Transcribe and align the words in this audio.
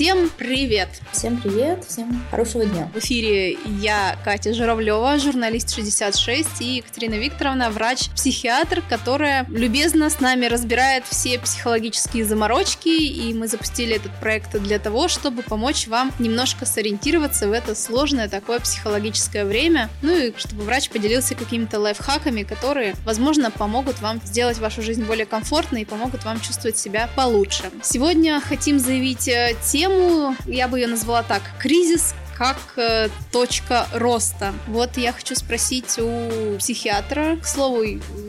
Всем 0.00 0.30
привет! 0.38 0.88
Всем 1.12 1.36
привет, 1.36 1.84
всем 1.84 2.24
хорошего 2.30 2.64
дня. 2.64 2.90
В 2.94 2.98
эфире 3.00 3.58
я, 3.82 4.16
Катя 4.24 4.54
Журавлева, 4.54 5.18
журналист 5.18 5.74
66, 5.74 6.62
и 6.62 6.76
Екатерина 6.76 7.16
Викторовна, 7.16 7.68
врач-психиатр, 7.68 8.82
которая 8.88 9.44
любезно 9.50 10.08
с 10.08 10.20
нами 10.20 10.46
разбирает 10.46 11.04
все 11.04 11.38
психологические 11.38 12.24
заморочки, 12.24 12.88
и 12.88 13.34
мы 13.34 13.46
запустили 13.46 13.96
этот 13.96 14.18
проект 14.20 14.58
для 14.58 14.78
того, 14.78 15.08
чтобы 15.08 15.42
помочь 15.42 15.86
вам 15.86 16.12
немножко 16.18 16.64
сориентироваться 16.64 17.46
в 17.46 17.52
это 17.52 17.74
сложное 17.74 18.30
такое 18.30 18.60
психологическое 18.60 19.44
время, 19.44 19.90
ну 20.00 20.16
и 20.16 20.32
чтобы 20.38 20.62
врач 20.62 20.88
поделился 20.88 21.34
какими-то 21.34 21.78
лайфхаками, 21.78 22.44
которые, 22.44 22.94
возможно, 23.04 23.50
помогут 23.50 24.00
вам 24.00 24.18
сделать 24.24 24.56
вашу 24.60 24.80
жизнь 24.80 25.04
более 25.04 25.26
комфортной 25.26 25.82
и 25.82 25.84
помогут 25.84 26.24
вам 26.24 26.40
чувствовать 26.40 26.78
себя 26.78 27.10
получше. 27.16 27.64
Сегодня 27.82 28.40
хотим 28.40 28.78
заявить 28.78 29.28
э, 29.28 29.56
тему, 29.90 30.36
я 30.46 30.68
бы 30.68 30.78
ее 30.78 30.86
назвала 30.86 31.22
так, 31.22 31.42
кризис 31.58 32.14
как 32.40 32.56
э, 32.76 33.10
точка 33.32 33.86
роста. 33.92 34.54
Вот 34.66 34.96
я 34.96 35.12
хочу 35.12 35.34
спросить 35.34 35.98
у 35.98 36.56
психиатра. 36.56 37.36
К 37.36 37.44
слову, 37.44 37.84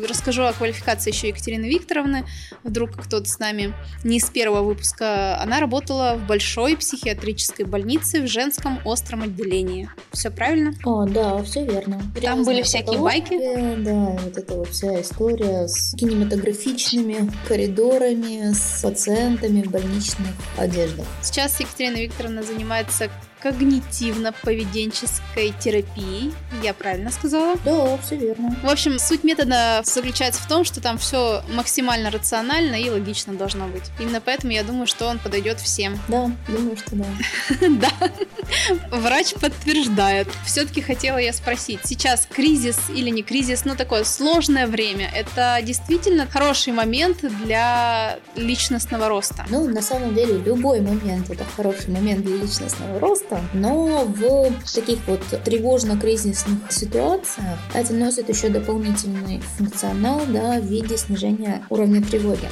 расскажу 0.05 0.43
о 0.43 0.51
квалификации 0.51 1.11
еще 1.11 1.29
Екатерины 1.29 1.67
Викторовны. 1.67 2.25
Вдруг 2.65 2.91
кто-то 2.91 3.29
с 3.29 3.39
нами 3.39 3.73
не 4.03 4.19
с 4.19 4.29
первого 4.29 4.63
выпуска. 4.63 5.39
Она 5.39 5.61
работала 5.61 6.17
в 6.17 6.27
большой 6.27 6.75
психиатрической 6.75 7.63
больнице 7.63 8.21
в 8.21 8.27
женском 8.27 8.81
остром 8.83 9.21
отделении. 9.21 9.89
Все 10.11 10.29
правильно? 10.29 10.73
О, 10.83 11.05
да, 11.05 11.41
все 11.43 11.63
верно. 11.63 12.01
Там 12.21 12.39
Разные 12.39 12.45
были 12.45 12.61
всякие 12.63 12.99
байки? 12.99 13.39
Да, 13.77 14.17
вот 14.25 14.37
эта 14.37 14.55
вот 14.55 14.67
вся 14.67 14.99
история 14.99 15.69
с 15.69 15.95
кинематографичными 15.95 17.31
коридорами, 17.47 18.51
с 18.51 18.81
пациентами 18.83 19.61
в 19.61 19.71
больничных 19.71 20.35
одеждах. 20.57 21.05
Сейчас 21.21 21.61
Екатерина 21.61 21.95
Викторовна 21.95 22.43
занимается 22.43 23.09
когнитивно-поведенческой 23.43 25.53
терапии. 25.59 26.33
Я 26.63 26.73
правильно 26.73 27.11
сказала? 27.11 27.57
Да, 27.65 27.97
все 27.97 28.15
верно. 28.17 28.55
В 28.63 28.69
общем, 28.69 28.97
суть 28.99 29.23
метода 29.23 29.81
заключается 29.83 30.41
в 30.41 30.47
том, 30.47 30.63
что 30.63 30.81
там 30.81 30.97
все 30.97 31.43
максимально 31.53 32.09
рационально 32.11 32.75
и 32.75 32.89
логично 32.89 33.33
должно 33.33 33.67
быть. 33.67 33.83
Именно 33.99 34.21
поэтому 34.21 34.53
я 34.53 34.63
думаю, 34.63 34.87
что 34.87 35.07
он 35.07 35.19
подойдет 35.19 35.59
всем. 35.59 35.99
Да, 36.07 36.31
думаю, 36.47 36.77
что 36.77 36.95
да. 36.95 37.05
Да. 37.69 37.91
Врач 38.91 39.33
подтверждает. 39.33 40.27
Все-таки 40.45 40.81
хотела 40.81 41.17
я 41.17 41.33
спросить, 41.33 41.79
сейчас 41.83 42.27
кризис 42.29 42.77
или 42.89 43.09
не 43.09 43.23
кризис, 43.23 43.65
ну 43.65 43.75
такое 43.75 44.03
сложное 44.03 44.67
время, 44.67 45.09
это 45.13 45.59
действительно 45.63 46.27
хороший 46.27 46.73
момент 46.73 47.19
для 47.43 48.19
личностного 48.35 49.07
роста? 49.07 49.45
Ну, 49.49 49.67
на 49.67 49.81
самом 49.81 50.13
деле, 50.13 50.37
любой 50.37 50.81
момент 50.81 51.29
это 51.29 51.45
хороший 51.55 51.89
момент 51.89 52.25
для 52.25 52.37
личностного 52.37 52.99
роста, 52.99 53.30
просто, 53.31 53.41
но 53.53 54.05
в 54.05 54.73
таких 54.73 54.99
вот 55.07 55.21
тревожно-кризисных 55.43 56.71
ситуациях 56.71 57.59
это 57.73 57.93
носит 57.93 58.29
еще 58.29 58.49
дополнительный 58.49 59.39
функционал 59.57 60.21
да, 60.27 60.59
в 60.59 60.65
виде 60.65 60.97
снижения 60.97 61.65
уровня 61.69 62.01
тревоги. 62.01 62.49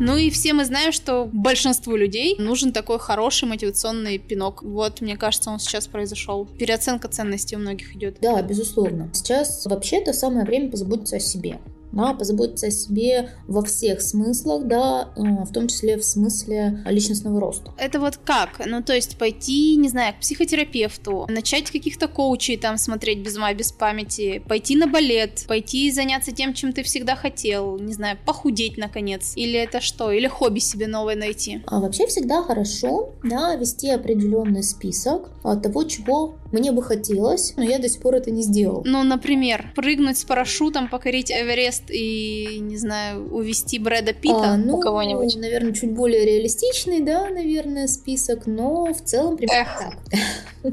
Ну 0.00 0.16
и 0.16 0.30
все 0.30 0.52
мы 0.52 0.64
знаем, 0.64 0.92
что 0.92 1.28
большинству 1.30 1.96
людей 1.96 2.36
нужен 2.38 2.72
такой 2.72 3.00
хороший 3.00 3.48
мотивационный 3.48 4.16
пинок. 4.18 4.62
Вот, 4.62 5.00
мне 5.00 5.16
кажется, 5.16 5.50
он 5.50 5.58
сейчас 5.58 5.88
произошел. 5.88 6.46
Переоценка 6.46 7.08
ценностей 7.08 7.56
у 7.56 7.58
многих 7.58 7.96
идет. 7.96 8.16
Да, 8.20 8.40
безусловно. 8.40 9.10
Сейчас 9.12 9.66
вообще-то 9.66 10.12
самое 10.12 10.46
время 10.46 10.70
позаботиться 10.70 11.16
о 11.16 11.20
себе 11.20 11.58
да, 11.98 12.14
позаботиться 12.14 12.68
о 12.68 12.70
себе 12.70 13.30
во 13.46 13.62
всех 13.62 14.00
смыслах, 14.00 14.66
да, 14.66 15.08
э, 15.16 15.20
в 15.44 15.52
том 15.52 15.66
числе 15.68 15.98
в 15.98 16.04
смысле 16.04 16.82
личностного 16.86 17.40
роста. 17.40 17.72
Это 17.76 17.98
вот 17.98 18.16
как? 18.16 18.62
Ну, 18.64 18.82
то 18.82 18.94
есть 18.94 19.18
пойти, 19.18 19.76
не 19.76 19.88
знаю, 19.88 20.14
к 20.14 20.20
психотерапевту, 20.20 21.26
начать 21.28 21.70
каких-то 21.70 22.06
коучей 22.08 22.56
там 22.56 22.78
смотреть 22.78 23.18
без 23.18 23.36
ума, 23.36 23.52
без 23.52 23.72
памяти, 23.72 24.42
пойти 24.48 24.76
на 24.76 24.86
балет, 24.86 25.44
пойти 25.48 25.90
заняться 25.90 26.32
тем, 26.32 26.54
чем 26.54 26.72
ты 26.72 26.82
всегда 26.82 27.16
хотел, 27.16 27.78
не 27.78 27.94
знаю, 27.94 28.16
похудеть 28.24 28.78
наконец, 28.78 29.32
или 29.34 29.58
это 29.58 29.80
что, 29.80 30.12
или 30.12 30.28
хобби 30.28 30.60
себе 30.60 30.86
новое 30.86 31.16
найти? 31.16 31.62
А 31.66 31.80
вообще 31.80 32.06
всегда 32.06 32.42
хорошо, 32.42 33.14
да, 33.24 33.56
вести 33.56 33.90
определенный 33.90 34.62
список 34.62 35.30
того, 35.42 35.84
чего 35.84 36.36
мне 36.52 36.72
бы 36.72 36.82
хотелось, 36.82 37.54
но 37.56 37.62
я 37.62 37.78
до 37.78 37.88
сих 37.88 38.00
пор 38.00 38.16
это 38.16 38.30
не 38.30 38.42
сделал. 38.42 38.82
Ну, 38.84 39.02
например, 39.02 39.72
прыгнуть 39.74 40.18
с 40.18 40.24
парашютом, 40.24 40.88
покорить 40.88 41.30
Эверест 41.30 41.90
и, 41.90 42.58
не 42.60 42.76
знаю, 42.76 43.28
увести 43.32 43.78
Брэда 43.78 44.14
Питта 44.14 44.52
а, 44.52 44.56
ну, 44.56 44.76
у 44.76 44.80
кого-нибудь? 44.80 45.36
наверное, 45.36 45.72
чуть 45.72 45.92
более 45.92 46.24
реалистичный, 46.24 47.00
да, 47.00 47.28
наверное, 47.28 47.86
список, 47.86 48.46
но 48.46 48.92
в 48.92 49.02
целом 49.02 49.36
примерно 49.36 49.68
так. 49.78 50.72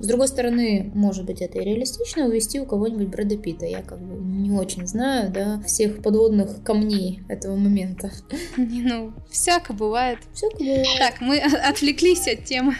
С 0.00 0.06
другой 0.06 0.28
стороны, 0.28 0.90
может 0.94 1.24
быть, 1.24 1.40
это 1.40 1.58
и 1.58 1.64
реалистично 1.64 2.26
увести 2.26 2.60
у 2.60 2.66
кого-нибудь 2.66 3.08
Брэда 3.08 3.36
Питта. 3.36 3.66
Я 3.66 3.82
как 3.82 4.00
бы 4.00 4.16
не 4.16 4.50
очень 4.50 4.86
знаю, 4.86 5.30
да, 5.30 5.60
всех 5.66 6.02
подводных 6.02 6.62
камней 6.62 7.20
этого 7.28 7.56
момента. 7.56 8.10
Ну, 8.86 9.12
всяко 9.30 9.72
бывает. 9.72 10.18
Всяко 10.32 10.56
бывает. 10.58 10.86
Так, 10.98 11.20
мы 11.20 11.38
отвлеклись 11.68 12.28
от 12.28 12.44
темы. 12.44 12.74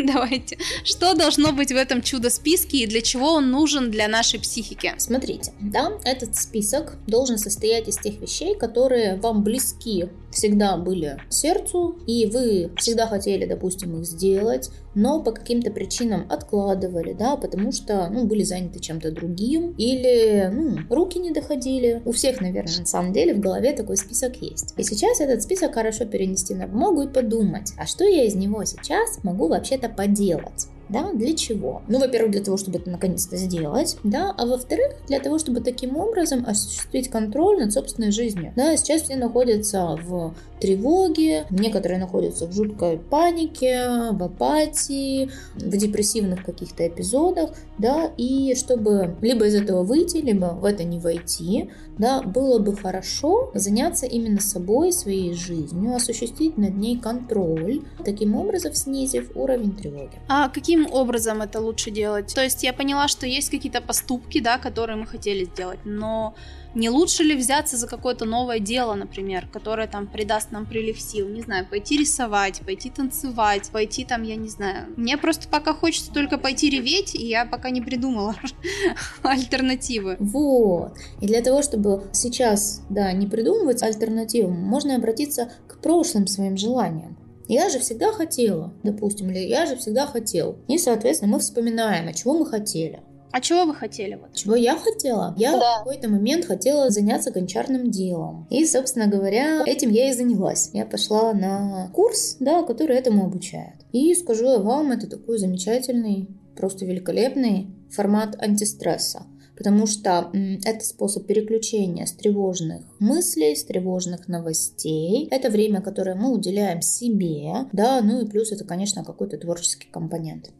Давайте. 0.06 0.58
Что 0.84 1.14
должно 1.14 1.52
быть 1.52 1.72
в 1.72 1.76
этом 1.76 2.02
чудо-списке 2.02 2.78
и 2.78 2.86
для 2.86 3.00
чего 3.00 3.32
он 3.34 3.50
нужен 3.50 3.90
для 3.90 4.08
нашей 4.08 4.40
психики? 4.40 4.94
Смотрите, 4.98 5.52
да, 5.60 5.92
этот 6.04 6.36
список 6.36 6.94
должен 7.06 7.38
состоять 7.38 7.88
из 7.88 7.96
тех 7.96 8.20
вещей, 8.20 8.56
которые 8.56 9.16
вам 9.16 9.42
близки 9.42 10.08
всегда 10.30 10.76
были 10.76 11.18
сердцу, 11.28 11.98
и 12.06 12.26
вы 12.26 12.70
всегда 12.76 13.06
хотели, 13.06 13.46
допустим, 13.46 13.98
их 13.98 14.06
сделать, 14.06 14.70
но 14.94 15.22
по 15.22 15.32
каким-то 15.32 15.70
причинам 15.70 16.26
откладывали, 16.28 17.12
да, 17.12 17.36
потому 17.36 17.72
что, 17.72 18.08
ну, 18.10 18.24
были 18.26 18.42
заняты 18.42 18.80
чем-то 18.80 19.12
другим, 19.12 19.74
или, 19.78 20.50
ну, 20.52 20.78
руки 20.94 21.18
не 21.18 21.30
доходили. 21.30 22.02
У 22.04 22.12
всех, 22.12 22.40
наверное, 22.40 22.80
на 22.80 22.86
самом 22.86 23.12
деле 23.12 23.34
в 23.34 23.40
голове 23.40 23.72
такой 23.72 23.96
список 23.96 24.36
есть. 24.42 24.74
И 24.76 24.82
сейчас 24.82 25.20
этот 25.20 25.42
список 25.42 25.74
хорошо 25.74 26.04
перенести 26.04 26.54
на 26.54 26.66
бумагу 26.66 27.02
и 27.02 27.08
подумать, 27.08 27.72
а 27.78 27.86
что 27.86 28.04
я 28.04 28.24
из 28.24 28.34
него 28.34 28.64
сейчас 28.64 29.22
могу 29.22 29.48
вообще-то 29.48 29.88
поделать? 29.88 30.68
Да, 30.90 31.12
для 31.12 31.36
чего? 31.36 31.82
Ну, 31.88 31.98
во-первых, 31.98 32.32
для 32.32 32.42
того, 32.42 32.56
чтобы 32.56 32.78
это 32.78 32.90
наконец-то 32.90 33.36
сделать, 33.36 33.96
да, 34.04 34.34
а 34.36 34.46
во-вторых, 34.46 34.94
для 35.06 35.20
того, 35.20 35.38
чтобы 35.38 35.60
таким 35.60 35.96
образом 35.96 36.44
осуществить 36.46 37.08
контроль 37.08 37.58
над 37.60 37.72
собственной 37.72 38.10
жизнью. 38.10 38.52
Да, 38.56 38.76
сейчас 38.76 39.02
все 39.02 39.16
находятся 39.16 39.98
в 40.02 40.34
тревоге, 40.60 41.46
некоторые 41.50 41.98
находятся 41.98 42.46
в 42.46 42.52
жуткой 42.52 42.98
панике, 42.98 44.10
в 44.12 44.22
апатии, 44.22 45.30
в 45.54 45.76
депрессивных 45.76 46.44
каких-то 46.44 46.86
эпизодах, 46.86 47.50
да, 47.78 48.10
и 48.16 48.54
чтобы 48.54 49.16
либо 49.20 49.46
из 49.46 49.54
этого 49.54 49.82
выйти, 49.82 50.18
либо 50.18 50.56
в 50.60 50.64
это 50.64 50.84
не 50.84 50.98
войти, 50.98 51.70
да, 51.98 52.22
было 52.22 52.58
бы 52.58 52.76
хорошо 52.76 53.50
заняться 53.54 54.06
именно 54.06 54.40
собой, 54.40 54.92
своей 54.92 55.34
жизнью, 55.34 55.94
осуществить 55.94 56.58
над 56.58 56.76
ней 56.76 56.98
контроль, 56.98 57.82
таким 58.04 58.36
образом 58.36 58.74
снизив 58.74 59.30
уровень 59.34 59.74
тревоги. 59.74 60.18
А 60.28 60.48
каким 60.48 60.86
образом 60.92 61.42
это 61.42 61.60
лучше 61.60 61.90
делать? 61.90 62.34
То 62.34 62.42
есть 62.42 62.62
я 62.62 62.72
поняла, 62.72 63.08
что 63.08 63.26
есть 63.26 63.50
какие-то 63.50 63.80
поступки, 63.80 64.40
да, 64.40 64.58
которые 64.58 64.96
мы 64.96 65.06
хотели 65.06 65.44
сделать, 65.44 65.80
но 65.84 66.34
не 66.74 66.88
лучше 66.88 67.22
ли 67.22 67.34
взяться 67.34 67.76
за 67.76 67.86
какое-то 67.86 68.24
новое 68.24 68.60
дело, 68.60 68.94
например, 68.94 69.48
которое 69.52 69.88
там 69.88 70.06
придаст 70.06 70.49
нам 70.52 70.66
прилив 70.66 71.00
сил, 71.00 71.28
не 71.28 71.42
знаю, 71.42 71.66
пойти 71.68 71.98
рисовать, 71.98 72.60
пойти 72.64 72.90
танцевать, 72.90 73.70
пойти 73.70 74.04
там, 74.04 74.22
я 74.22 74.36
не 74.36 74.48
знаю. 74.48 74.86
Мне 74.96 75.16
просто 75.16 75.48
пока 75.48 75.72
хочется 75.74 76.12
только 76.12 76.38
пойти 76.38 76.70
реветь, 76.70 77.14
и 77.14 77.26
я 77.26 77.44
пока 77.44 77.70
не 77.70 77.80
придумала 77.80 78.34
альтернативы. 79.22 80.16
Вот. 80.18 80.92
И 81.20 81.26
для 81.26 81.42
того, 81.42 81.62
чтобы 81.62 82.04
сейчас, 82.12 82.82
да, 82.88 83.12
не 83.12 83.26
придумывать 83.26 83.82
альтернативу, 83.82 84.50
можно 84.50 84.96
обратиться 84.96 85.50
к 85.66 85.78
прошлым 85.80 86.26
своим 86.26 86.56
желаниям. 86.56 87.16
Я 87.48 87.68
же 87.68 87.80
всегда 87.80 88.12
хотела, 88.12 88.72
допустим, 88.84 89.28
или 89.30 89.40
я 89.40 89.66
же 89.66 89.74
всегда 89.74 90.06
хотел. 90.06 90.56
И, 90.68 90.78
соответственно, 90.78 91.32
мы 91.32 91.40
вспоминаем, 91.40 92.06
а 92.06 92.12
чего 92.12 92.38
мы 92.38 92.46
хотели. 92.46 93.00
А 93.32 93.40
чего 93.40 93.64
вы 93.64 93.74
хотели? 93.74 94.14
Вот? 94.14 94.34
Чего 94.34 94.56
я 94.56 94.76
хотела? 94.76 95.34
Я 95.38 95.52
да. 95.52 95.76
в 95.76 95.78
какой-то 95.78 96.08
момент 96.08 96.44
хотела 96.44 96.90
заняться 96.90 97.30
гончарным 97.30 97.90
делом. 97.90 98.46
И, 98.50 98.66
собственно 98.66 99.06
говоря, 99.06 99.62
этим 99.66 99.90
я 99.90 100.10
и 100.10 100.12
занялась. 100.12 100.70
Я 100.72 100.84
пошла 100.84 101.32
на 101.32 101.90
курс, 101.94 102.36
да, 102.40 102.62
который 102.62 102.96
этому 102.96 103.24
обучает. 103.24 103.74
И 103.92 104.14
скажу 104.14 104.46
я 104.46 104.58
вам, 104.58 104.92
это 104.92 105.08
такой 105.08 105.38
замечательный, 105.38 106.28
просто 106.56 106.84
великолепный 106.84 107.68
формат 107.90 108.40
антистресса 108.40 109.24
потому 109.60 109.86
что 109.86 110.30
это 110.64 110.82
способ 110.82 111.26
переключения 111.26 112.06
с 112.06 112.12
тревожных 112.12 112.82
мыслей, 112.98 113.54
с 113.54 113.62
тревожных 113.62 114.26
новостей. 114.26 115.28
Это 115.30 115.50
время, 115.50 115.82
которое 115.82 116.14
мы 116.14 116.32
уделяем 116.32 116.80
себе, 116.80 117.66
да, 117.70 118.00
ну 118.00 118.22
и 118.22 118.26
плюс 118.26 118.52
это, 118.52 118.64
конечно, 118.64 119.04
какой-то 119.04 119.36
творческий 119.36 119.86
компонент. 119.90 120.50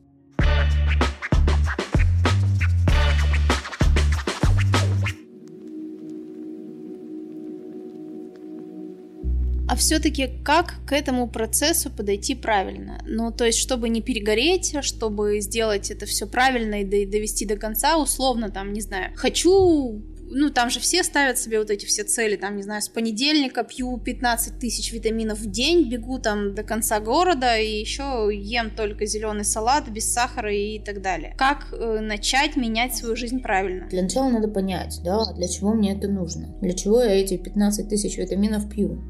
А 9.71 9.77
все-таки 9.77 10.29
как 10.43 10.85
к 10.85 10.93
этому 10.93 11.29
процессу 11.29 11.91
подойти 11.91 12.35
правильно? 12.35 13.01
Ну, 13.07 13.31
то 13.31 13.45
есть, 13.45 13.61
чтобы 13.61 13.89
не 13.89 14.03
перегореть, 14.03 14.75
чтобы 14.83 15.41
сделать 15.41 15.93
это 15.93 16.07
все 16.07 16.27
правильно 16.27 16.83
и 16.83 17.07
довести 17.07 17.47
до 17.47 17.55
конца, 17.57 17.97
условно, 17.97 18.51
там, 18.51 18.73
не 18.73 18.81
знаю, 18.81 19.13
хочу 19.15 20.03
ну, 20.33 20.51
там 20.51 20.71
же 20.71 20.81
все 20.81 21.05
ставят 21.05 21.39
себе 21.39 21.61
вот 21.61 21.71
эти 21.71 21.87
все 21.87 22.03
цели, 22.03 22.35
там, 22.35 22.57
не 22.57 22.63
знаю, 22.65 22.83
с 22.83 22.89
понедельника 22.89 23.63
пью 23.63 23.97
15 23.97 24.59
тысяч 24.59 24.93
витаминов 24.93 25.39
в 25.39 25.49
день, 25.49 25.89
бегу 25.89 26.19
там 26.19 26.55
до 26.55 26.65
конца 26.65 26.99
города 26.99 27.57
и 27.57 27.81
еще 27.81 28.29
ем 28.33 28.71
только 28.71 29.07
зеленый 29.07 29.45
салат 29.45 29.89
без 29.89 30.13
сахара 30.13 30.53
и 30.53 30.81
так 30.81 31.01
далее. 31.01 31.35
Как 31.39 31.73
э, 31.73 32.01
начать 32.01 32.57
менять 32.57 32.97
свою 32.97 33.15
жизнь 33.15 33.41
правильно? 33.41 33.89
Для 33.89 34.03
начала 34.03 34.31
надо 34.31 34.49
понять, 34.49 35.01
да, 35.05 35.33
для 35.33 35.47
чего 35.49 35.75
мне 35.75 35.97
это 35.97 36.09
нужно, 36.09 36.57
для 36.61 36.73
чего 36.73 37.03
я 37.03 37.13
эти 37.13 37.37
15 37.37 37.89
тысяч 37.89 38.17
витаминов 38.17 38.69
пью. 38.69 39.01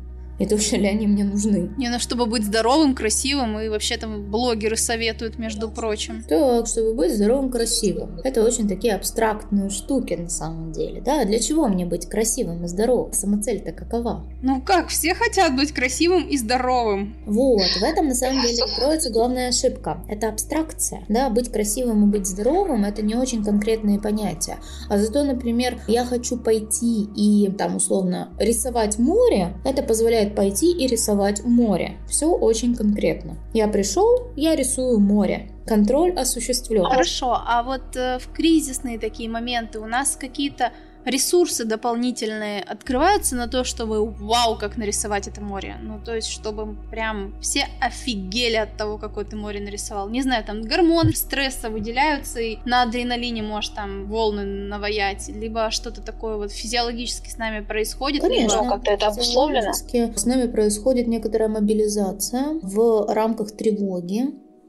И 0.40 0.46
точно 0.46 0.76
ли 0.76 0.88
они 0.88 1.06
мне 1.06 1.24
нужны? 1.24 1.70
Не, 1.76 1.90
ну 1.90 1.98
чтобы 1.98 2.26
быть 2.26 2.44
здоровым, 2.44 2.94
красивым, 2.94 3.60
и 3.60 3.68
вообще 3.68 3.98
там 3.98 4.30
блогеры 4.30 4.76
советуют, 4.76 5.38
между 5.38 5.68
прочим. 5.68 6.24
Так, 6.28 6.66
чтобы 6.66 6.94
быть 6.94 7.14
здоровым, 7.14 7.50
красивым. 7.50 8.18
Это 8.24 8.42
очень 8.42 8.66
такие 8.68 8.94
абстрактные 8.94 9.68
штуки 9.68 10.14
на 10.14 10.30
самом 10.30 10.72
деле. 10.72 11.02
Да, 11.02 11.24
для 11.24 11.38
чего 11.38 11.68
мне 11.68 11.84
быть 11.84 12.08
красивым 12.08 12.64
и 12.64 12.68
здоровым? 12.68 13.12
Самоцель-то 13.12 13.72
какова? 13.72 14.26
Ну 14.42 14.62
как, 14.62 14.88
все 14.88 15.14
хотят 15.14 15.54
быть 15.54 15.72
красивым 15.72 16.26
и 16.26 16.38
здоровым. 16.38 17.16
Вот, 17.26 17.68
в 17.78 17.82
этом 17.82 18.08
на 18.08 18.14
самом 18.14 18.42
деле 18.46 18.62
кроется 18.76 19.10
главная 19.10 19.48
ошибка. 19.48 20.02
Это 20.08 20.28
абстракция. 20.28 21.04
Да, 21.08 21.28
быть 21.28 21.52
красивым 21.52 22.04
и 22.04 22.10
быть 22.10 22.26
здоровым 22.26 22.84
это 22.84 23.02
не 23.02 23.14
очень 23.14 23.44
конкретные 23.44 24.00
понятия. 24.00 24.56
А 24.88 24.96
зато, 24.96 25.22
например, 25.24 25.80
я 25.86 26.06
хочу 26.06 26.38
пойти 26.38 27.04
и 27.14 27.50
там 27.52 27.76
условно 27.76 28.32
рисовать 28.38 28.98
море, 28.98 29.54
это 29.64 29.82
позволяет 29.82 30.29
пойти 30.30 30.72
и 30.72 30.86
рисовать 30.86 31.44
море. 31.44 31.96
Все 32.08 32.26
очень 32.26 32.74
конкретно. 32.74 33.36
Я 33.52 33.68
пришел, 33.68 34.30
я 34.36 34.54
рисую 34.54 35.00
море. 35.00 35.50
Контроль 35.66 36.12
осуществлен. 36.12 36.84
Хорошо, 36.84 37.38
а 37.46 37.62
вот 37.62 37.96
э, 37.96 38.18
в 38.18 38.32
кризисные 38.32 38.98
такие 38.98 39.28
моменты 39.28 39.78
у 39.78 39.86
нас 39.86 40.16
какие-то 40.16 40.72
ресурсы 41.04 41.64
дополнительные 41.64 42.62
открываются 42.62 43.36
на 43.36 43.48
то, 43.48 43.64
чтобы 43.64 44.04
вау, 44.04 44.56
как 44.56 44.76
нарисовать 44.76 45.28
это 45.28 45.40
море. 45.40 45.76
Ну, 45.82 46.00
то 46.04 46.14
есть, 46.14 46.28
чтобы 46.28 46.76
прям 46.90 47.34
все 47.40 47.66
офигели 47.80 48.56
от 48.56 48.76
того, 48.76 48.98
какое 48.98 49.24
ты 49.24 49.36
море 49.36 49.60
нарисовал. 49.60 50.08
Не 50.08 50.22
знаю, 50.22 50.44
там 50.44 50.62
гормоны 50.62 51.12
стресса 51.12 51.70
выделяются, 51.70 52.40
и 52.40 52.58
на 52.64 52.82
адреналине 52.82 53.42
можешь 53.42 53.70
там 53.70 54.06
волны 54.06 54.44
наваять, 54.44 55.28
либо 55.28 55.70
что-то 55.70 56.02
такое 56.02 56.36
вот 56.36 56.52
физиологически 56.52 57.30
с 57.30 57.38
нами 57.38 57.64
происходит. 57.64 58.22
Конечно, 58.22 58.62
либо... 58.62 58.70
как-то 58.70 58.90
это 58.92 59.06
обусловлено. 59.08 59.72
С 59.72 60.26
нами 60.26 60.46
происходит 60.46 61.06
некоторая 61.06 61.48
мобилизация 61.48 62.58
в 62.62 63.12
рамках 63.12 63.52
тревоги, 63.52 64.26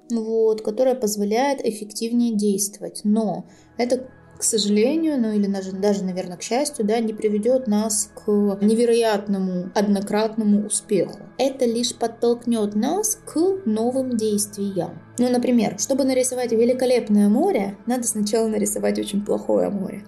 вот, 0.09 0.61
которая 0.61 0.95
позволяет 0.95 1.65
эффективнее 1.65 2.35
действовать. 2.35 3.01
Но 3.03 3.45
это 3.77 4.07
к 4.41 4.43
сожалению, 4.43 5.21
ну 5.21 5.31
или 5.31 5.45
даже, 5.45 5.71
даже, 5.71 6.03
наверное, 6.03 6.35
к 6.35 6.41
счастью, 6.41 6.83
да, 6.83 6.99
не 6.99 7.13
приведет 7.13 7.67
нас 7.67 8.09
к 8.15 8.27
невероятному 8.59 9.69
однократному 9.75 10.65
успеху. 10.65 11.19
Это 11.37 11.65
лишь 11.65 11.93
подтолкнет 11.93 12.73
нас 12.73 13.19
к 13.23 13.39
новым 13.65 14.17
действиям. 14.17 14.99
Ну, 15.19 15.29
например, 15.29 15.77
чтобы 15.79 16.05
нарисовать 16.05 16.53
великолепное 16.53 17.29
море, 17.29 17.77
надо 17.85 18.07
сначала 18.07 18.47
нарисовать 18.47 18.97
очень 18.97 19.23
плохое 19.23 19.69
море. 19.69 20.07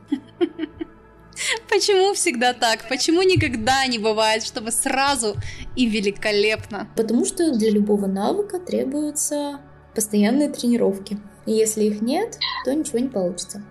Почему 1.69 2.15
всегда 2.15 2.53
так? 2.53 2.89
Почему 2.89 3.21
никогда 3.21 3.85
не 3.85 4.00
бывает, 4.00 4.41
чтобы 4.41 4.71
сразу 4.71 5.35
и 5.75 5.85
великолепно? 5.85 6.89
Потому 6.95 7.24
что 7.25 7.51
для 7.51 7.69
любого 7.69 8.07
навыка 8.07 8.57
требуются 8.59 9.59
постоянные 9.94 10.50
тренировки. 10.50 11.19
И 11.45 11.51
если 11.51 11.83
их 11.83 12.01
нет, 12.01 12.39
то 12.65 12.74
ничего 12.74 12.97
не 12.97 13.09
получится. 13.09 13.63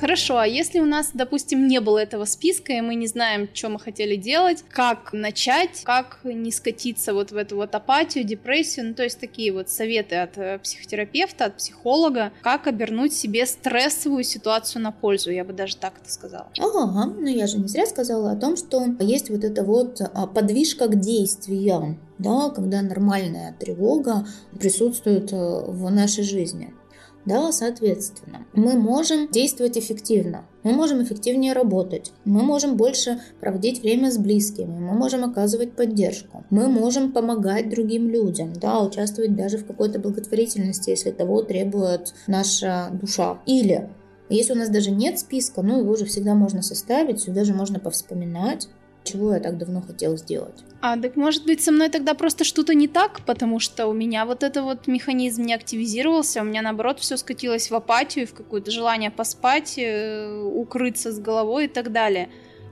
Хорошо, 0.00 0.38
а 0.38 0.46
если 0.46 0.78
у 0.78 0.86
нас, 0.86 1.10
допустим, 1.12 1.66
не 1.66 1.80
было 1.80 1.98
этого 1.98 2.24
списка, 2.24 2.72
и 2.72 2.80
мы 2.80 2.94
не 2.94 3.08
знаем, 3.08 3.48
что 3.52 3.68
мы 3.68 3.80
хотели 3.80 4.14
делать, 4.14 4.64
как 4.68 5.12
начать, 5.12 5.82
как 5.82 6.20
не 6.22 6.52
скатиться 6.52 7.14
вот 7.14 7.32
в 7.32 7.36
эту 7.36 7.56
вот 7.56 7.74
апатию, 7.74 8.24
депрессию, 8.24 8.88
ну 8.88 8.94
то 8.94 9.02
есть 9.02 9.18
такие 9.18 9.52
вот 9.52 9.70
советы 9.70 10.16
от 10.16 10.38
э, 10.38 10.60
психотерапевта, 10.60 11.46
от 11.46 11.56
психолога, 11.56 12.32
как 12.42 12.68
обернуть 12.68 13.12
себе 13.12 13.44
стрессовую 13.44 14.22
ситуацию 14.22 14.82
на 14.82 14.92
пользу, 14.92 15.32
я 15.32 15.44
бы 15.44 15.52
даже 15.52 15.76
так 15.76 15.94
это 16.00 16.12
сказала. 16.12 16.46
Ага, 16.58 17.06
ну 17.06 17.26
я 17.26 17.48
же 17.48 17.58
не 17.58 17.66
зря 17.66 17.86
сказала 17.86 18.30
о 18.30 18.36
том, 18.36 18.56
что 18.56 18.84
есть 19.00 19.30
вот 19.30 19.42
эта 19.42 19.64
вот 19.64 20.00
а, 20.00 20.28
подвижка 20.28 20.86
к 20.86 21.00
действиям, 21.00 21.98
да, 22.18 22.50
когда 22.50 22.82
нормальная 22.82 23.56
тревога 23.58 24.26
присутствует 24.58 25.32
э, 25.32 25.36
в 25.36 25.90
нашей 25.90 26.22
жизни 26.22 26.72
да, 27.28 27.52
соответственно, 27.52 28.46
мы 28.54 28.74
можем 28.78 29.30
действовать 29.30 29.78
эффективно, 29.78 30.46
мы 30.62 30.72
можем 30.72 31.02
эффективнее 31.02 31.52
работать, 31.52 32.12
мы 32.24 32.42
можем 32.42 32.76
больше 32.76 33.20
проводить 33.40 33.82
время 33.82 34.10
с 34.10 34.18
близкими, 34.18 34.78
мы 34.78 34.94
можем 34.94 35.24
оказывать 35.24 35.76
поддержку, 35.76 36.44
мы 36.50 36.68
можем 36.68 37.12
помогать 37.12 37.68
другим 37.70 38.08
людям, 38.08 38.52
да, 38.54 38.82
участвовать 38.82 39.36
даже 39.36 39.58
в 39.58 39.66
какой-то 39.66 39.98
благотворительности, 39.98 40.90
если 40.90 41.10
того 41.10 41.42
требует 41.42 42.14
наша 42.26 42.88
душа. 42.92 43.38
Или 43.46 43.88
если 44.30 44.52
у 44.52 44.56
нас 44.56 44.68
даже 44.68 44.90
нет 44.90 45.18
списка, 45.18 45.62
ну 45.62 45.80
его 45.80 45.96
же 45.96 46.04
всегда 46.04 46.34
можно 46.34 46.62
составить, 46.62 47.20
сюда 47.20 47.44
же 47.44 47.54
можно 47.54 47.78
повспоминать, 47.78 48.68
чего 49.08 49.34
я 49.34 49.40
так 49.40 49.58
давно 49.58 49.80
хотел 49.80 50.16
сделать. 50.16 50.64
А, 50.80 50.96
так 50.96 51.16
может 51.16 51.44
быть 51.44 51.62
со 51.62 51.72
мной 51.72 51.88
тогда 51.88 52.14
просто 52.14 52.44
что-то 52.44 52.74
не 52.74 52.88
так, 52.88 53.20
потому 53.26 53.58
что 53.58 53.86
у 53.86 53.92
меня 53.92 54.24
вот 54.24 54.42
этот 54.42 54.62
вот 54.64 54.86
механизм 54.86 55.42
не 55.42 55.54
активизировался, 55.54 56.42
у 56.42 56.44
меня 56.44 56.62
наоборот 56.62 57.00
все 57.00 57.16
скатилось 57.16 57.70
в 57.70 57.74
апатию, 57.74 58.26
в 58.26 58.34
какое-то 58.34 58.70
желание 58.70 59.10
поспать, 59.10 59.74
э, 59.76 60.42
укрыться 60.42 61.12
с 61.12 61.18
головой 61.18 61.64
и 61.64 61.68
так 61.68 61.90
далее. 61.92 62.28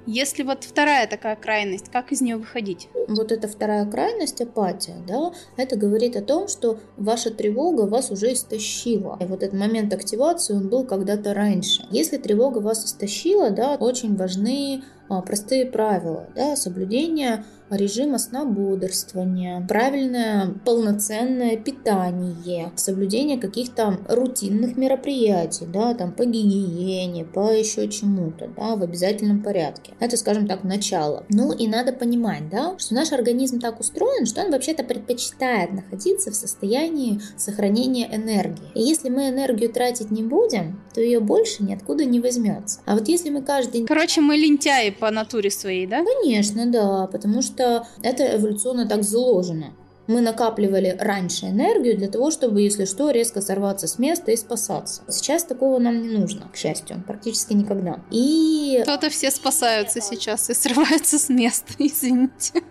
Если 0.06 0.44
вот 0.44 0.62
вторая 0.62 1.08
такая 1.08 1.34
крайность, 1.34 1.90
как 1.90 2.12
из 2.12 2.20
нее 2.20 2.36
выходить? 2.36 2.88
Вот 3.08 3.32
эта 3.32 3.48
вторая 3.48 3.84
крайность, 3.86 4.40
апатия, 4.40 4.94
да, 5.06 5.32
это 5.56 5.76
говорит 5.76 6.14
о 6.14 6.22
том, 6.22 6.46
что 6.46 6.78
ваша 6.96 7.32
тревога 7.32 7.82
вас 7.82 8.12
уже 8.12 8.32
истощила. 8.32 9.18
И 9.20 9.24
вот 9.24 9.42
этот 9.42 9.58
момент 9.58 9.92
активации, 9.92 10.54
он 10.54 10.68
был 10.68 10.84
когда-то 10.84 11.34
раньше. 11.34 11.84
Если 11.90 12.18
тревога 12.18 12.58
вас 12.58 12.86
истощила, 12.86 13.50
да, 13.50 13.74
очень 13.74 14.14
важны 14.14 14.84
простые 15.08 15.66
правила, 15.66 16.28
да, 16.34 16.56
соблюдение 16.56 17.44
режима 17.70 18.18
сна 18.18 18.44
бодрствования, 18.44 19.64
правильное 19.66 20.54
полноценное 20.64 21.56
питание, 21.56 22.70
соблюдение 22.76 23.38
каких-то 23.38 23.98
рутинных 24.08 24.76
мероприятий, 24.76 25.66
да, 25.66 25.94
там 25.94 26.12
по 26.12 26.24
гигиене, 26.24 27.24
по 27.24 27.52
еще 27.52 27.88
чему-то, 27.88 28.48
да, 28.56 28.76
в 28.76 28.82
обязательном 28.82 29.42
порядке. 29.42 29.94
Это, 30.00 30.16
скажем 30.16 30.46
так, 30.46 30.64
начало. 30.64 31.24
Ну 31.28 31.52
и 31.52 31.66
надо 31.66 31.92
понимать, 31.92 32.48
да, 32.48 32.76
что 32.78 32.94
наш 32.94 33.12
организм 33.12 33.60
так 33.60 33.80
устроен, 33.80 34.26
что 34.26 34.42
он 34.42 34.52
вообще-то 34.52 34.84
предпочитает 34.84 35.72
находиться 35.72 36.30
в 36.30 36.36
состоянии 36.36 37.20
сохранения 37.36 38.08
энергии. 38.14 38.70
И 38.74 38.80
если 38.80 39.08
мы 39.08 39.28
энергию 39.28 39.72
тратить 39.72 40.10
не 40.10 40.22
будем, 40.22 40.80
то 40.94 41.00
ее 41.00 41.20
больше 41.20 41.62
ниоткуда 41.62 42.04
не 42.04 42.20
возьмется. 42.20 42.80
А 42.86 42.94
вот 42.94 43.08
если 43.08 43.30
мы 43.30 43.42
каждый 43.42 43.72
день... 43.72 43.86
Короче, 43.86 44.20
мы 44.20 44.36
лентяи 44.36 44.90
по 44.96 45.10
натуре 45.10 45.50
своей, 45.50 45.86
да? 45.86 46.04
Конечно, 46.04 46.66
да, 46.66 47.06
потому 47.06 47.42
что 47.42 47.86
это 48.02 48.36
эволюционно 48.36 48.88
так 48.88 49.02
заложено. 49.02 49.72
Мы 50.06 50.20
накапливали 50.20 50.96
раньше 50.98 51.46
энергию 51.46 51.96
для 51.96 52.08
того, 52.08 52.30
чтобы, 52.30 52.60
если 52.60 52.84
что, 52.84 53.10
резко 53.10 53.40
сорваться 53.40 53.88
с 53.88 53.98
места 53.98 54.30
и 54.30 54.36
спасаться. 54.36 55.02
Сейчас 55.08 55.44
такого 55.44 55.78
нам 55.78 56.00
не 56.00 56.16
нужно, 56.16 56.48
к 56.52 56.56
счастью, 56.56 57.02
практически 57.06 57.54
никогда. 57.54 58.00
И... 58.10 58.82
То-то 58.86 59.10
все 59.10 59.30
спасаются 59.32 60.00
сейчас 60.00 60.48
и 60.48 60.54
срываются 60.54 61.18
с 61.18 61.28
места, 61.28 61.72
извините. 61.78 62.62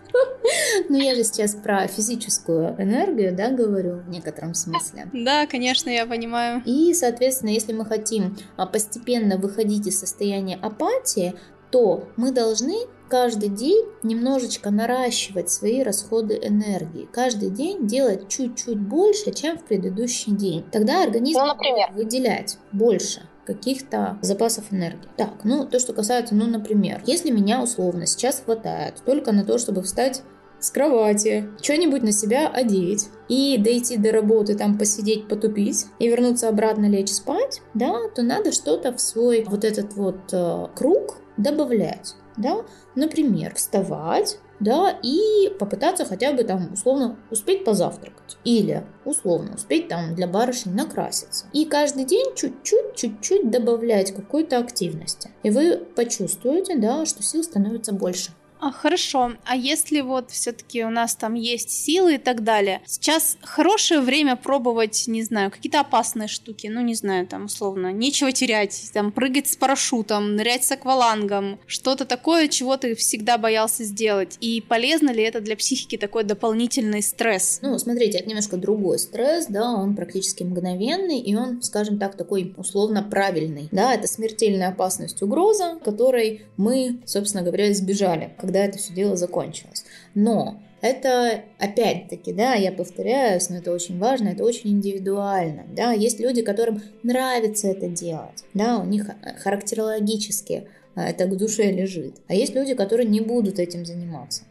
Ну, 0.88 0.96
я 0.96 1.14
же 1.14 1.24
сейчас 1.24 1.54
про 1.54 1.86
физическую 1.88 2.74
энергию, 2.78 3.34
да, 3.34 3.50
говорю 3.50 3.96
в 3.96 4.08
некотором 4.08 4.54
смысле. 4.54 5.10
Да, 5.12 5.46
конечно, 5.46 5.90
я 5.90 6.06
понимаю. 6.06 6.62
И, 6.64 6.94
соответственно, 6.94 7.50
если 7.50 7.72
мы 7.72 7.84
хотим 7.84 8.36
а, 8.56 8.66
постепенно 8.66 9.36
выходить 9.36 9.86
из 9.86 9.98
состояния 9.98 10.56
апатии, 10.56 11.34
то 11.76 12.08
мы 12.16 12.32
должны 12.32 12.86
каждый 13.10 13.50
день 13.50 13.84
немножечко 14.02 14.70
наращивать 14.70 15.50
свои 15.50 15.82
расходы 15.82 16.40
энергии. 16.42 17.06
Каждый 17.12 17.50
день 17.50 17.86
делать 17.86 18.28
чуть-чуть 18.30 18.80
больше, 18.80 19.30
чем 19.30 19.58
в 19.58 19.64
предыдущий 19.64 20.32
день. 20.32 20.64
Тогда 20.72 21.02
организм 21.02 21.38
ну, 21.38 21.48
например. 21.48 21.92
выделять 21.92 22.56
больше 22.72 23.28
каких-то 23.44 24.18
запасов 24.22 24.72
энергии. 24.72 25.06
Так, 25.18 25.44
ну 25.44 25.66
то, 25.66 25.78
что 25.78 25.92
касается, 25.92 26.34
ну, 26.34 26.46
например, 26.46 27.02
если 27.04 27.30
меня 27.30 27.62
условно 27.62 28.06
сейчас 28.06 28.40
хватает 28.42 28.94
только 29.04 29.32
на 29.32 29.44
то, 29.44 29.58
чтобы 29.58 29.82
встать 29.82 30.22
с 30.58 30.70
кровати, 30.70 31.50
что-нибудь 31.60 32.02
на 32.02 32.12
себя 32.12 32.48
одеть 32.48 33.08
и 33.28 33.58
дойти 33.58 33.98
до 33.98 34.12
работы, 34.12 34.54
там 34.54 34.78
посидеть, 34.78 35.28
потупить 35.28 35.84
и 35.98 36.08
вернуться 36.08 36.48
обратно 36.48 36.86
лечь 36.86 37.10
спать, 37.10 37.60
да, 37.74 38.08
то 38.14 38.22
надо 38.22 38.50
что-то 38.50 38.94
в 38.94 39.00
свой 39.00 39.44
вот 39.46 39.62
этот 39.62 39.92
вот 39.92 40.32
э, 40.32 40.68
круг 40.74 41.18
добавлять, 41.36 42.14
да, 42.36 42.64
например, 42.94 43.54
вставать, 43.54 44.38
да, 44.60 44.98
и 45.02 45.50
попытаться 45.58 46.04
хотя 46.04 46.32
бы 46.32 46.42
там 46.44 46.72
условно 46.72 47.16
успеть 47.30 47.64
позавтракать 47.64 48.38
или 48.44 48.84
условно 49.04 49.54
успеть 49.54 49.88
там 49.88 50.14
для 50.14 50.26
барышни 50.26 50.72
накраситься. 50.72 51.46
И 51.52 51.66
каждый 51.66 52.04
день 52.04 52.34
чуть-чуть, 52.34 52.94
чуть-чуть 52.94 53.50
добавлять 53.50 54.14
какой-то 54.14 54.58
активности. 54.58 55.30
И 55.42 55.50
вы 55.50 55.76
почувствуете, 55.76 56.76
да, 56.76 57.04
что 57.04 57.22
сил 57.22 57.42
становится 57.42 57.92
больше. 57.92 58.32
А, 58.60 58.72
хорошо. 58.72 59.32
А 59.44 59.56
если 59.56 60.00
вот 60.00 60.30
все-таки 60.30 60.84
у 60.84 60.90
нас 60.90 61.14
там 61.14 61.34
есть 61.34 61.70
силы 61.70 62.14
и 62.14 62.18
так 62.18 62.42
далее, 62.42 62.80
сейчас 62.86 63.36
хорошее 63.42 64.00
время 64.00 64.36
пробовать, 64.36 65.04
не 65.06 65.22
знаю, 65.22 65.50
какие-то 65.50 65.80
опасные 65.80 66.28
штуки, 66.28 66.66
ну 66.66 66.80
не 66.80 66.94
знаю, 66.94 67.26
там 67.26 67.46
условно, 67.46 67.92
нечего 67.92 68.32
терять, 68.32 68.90
там 68.92 69.12
прыгать 69.12 69.48
с 69.48 69.56
парашютом, 69.56 70.36
нырять 70.36 70.64
с 70.64 70.72
аквалангом, 70.72 71.58
что-то 71.66 72.04
такое, 72.04 72.48
чего 72.48 72.76
ты 72.76 72.94
всегда 72.94 73.38
боялся 73.38 73.84
сделать. 73.84 74.36
И 74.40 74.62
полезно 74.66 75.10
ли 75.10 75.22
это 75.22 75.40
для 75.40 75.56
психики 75.56 75.96
такой 75.96 76.24
дополнительный 76.24 77.02
стресс? 77.02 77.60
Ну, 77.62 77.78
смотрите, 77.78 78.18
это 78.18 78.28
немножко 78.28 78.56
другой 78.56 78.98
стресс, 78.98 79.46
да, 79.48 79.72
он 79.72 79.94
практически 79.94 80.42
мгновенный, 80.42 81.20
и 81.20 81.34
он, 81.34 81.62
скажем 81.62 81.98
так, 81.98 82.16
такой 82.16 82.54
условно 82.56 83.02
правильный. 83.02 83.68
Да, 83.72 83.94
это 83.94 84.06
смертельная 84.06 84.68
опасность, 84.68 85.22
угроза, 85.22 85.78
которой 85.84 86.42
мы, 86.56 87.00
собственно 87.04 87.42
говоря, 87.42 87.70
избежали 87.70 88.34
когда 88.46 88.64
это 88.64 88.78
все 88.78 88.94
дело 88.94 89.16
закончилось. 89.16 89.84
Но 90.14 90.60
это, 90.80 91.42
опять-таки, 91.58 92.32
да, 92.32 92.54
я 92.54 92.70
повторяюсь, 92.70 93.50
но 93.50 93.56
это 93.56 93.72
очень 93.72 93.98
важно, 93.98 94.28
это 94.28 94.44
очень 94.44 94.70
индивидуально, 94.70 95.64
да, 95.74 95.90
есть 95.90 96.20
люди, 96.20 96.42
которым 96.42 96.80
нравится 97.02 97.66
это 97.66 97.88
делать, 97.88 98.44
да, 98.54 98.78
у 98.78 98.84
них 98.84 99.10
характерологически 99.42 100.68
а, 100.94 101.08
это 101.08 101.26
к 101.26 101.36
душе 101.36 101.72
лежит, 101.72 102.16
а 102.28 102.34
есть 102.34 102.54
люди, 102.54 102.74
которые 102.74 103.08
не 103.08 103.20
будут 103.20 103.58
этим 103.58 103.84
заниматься. 103.84 104.44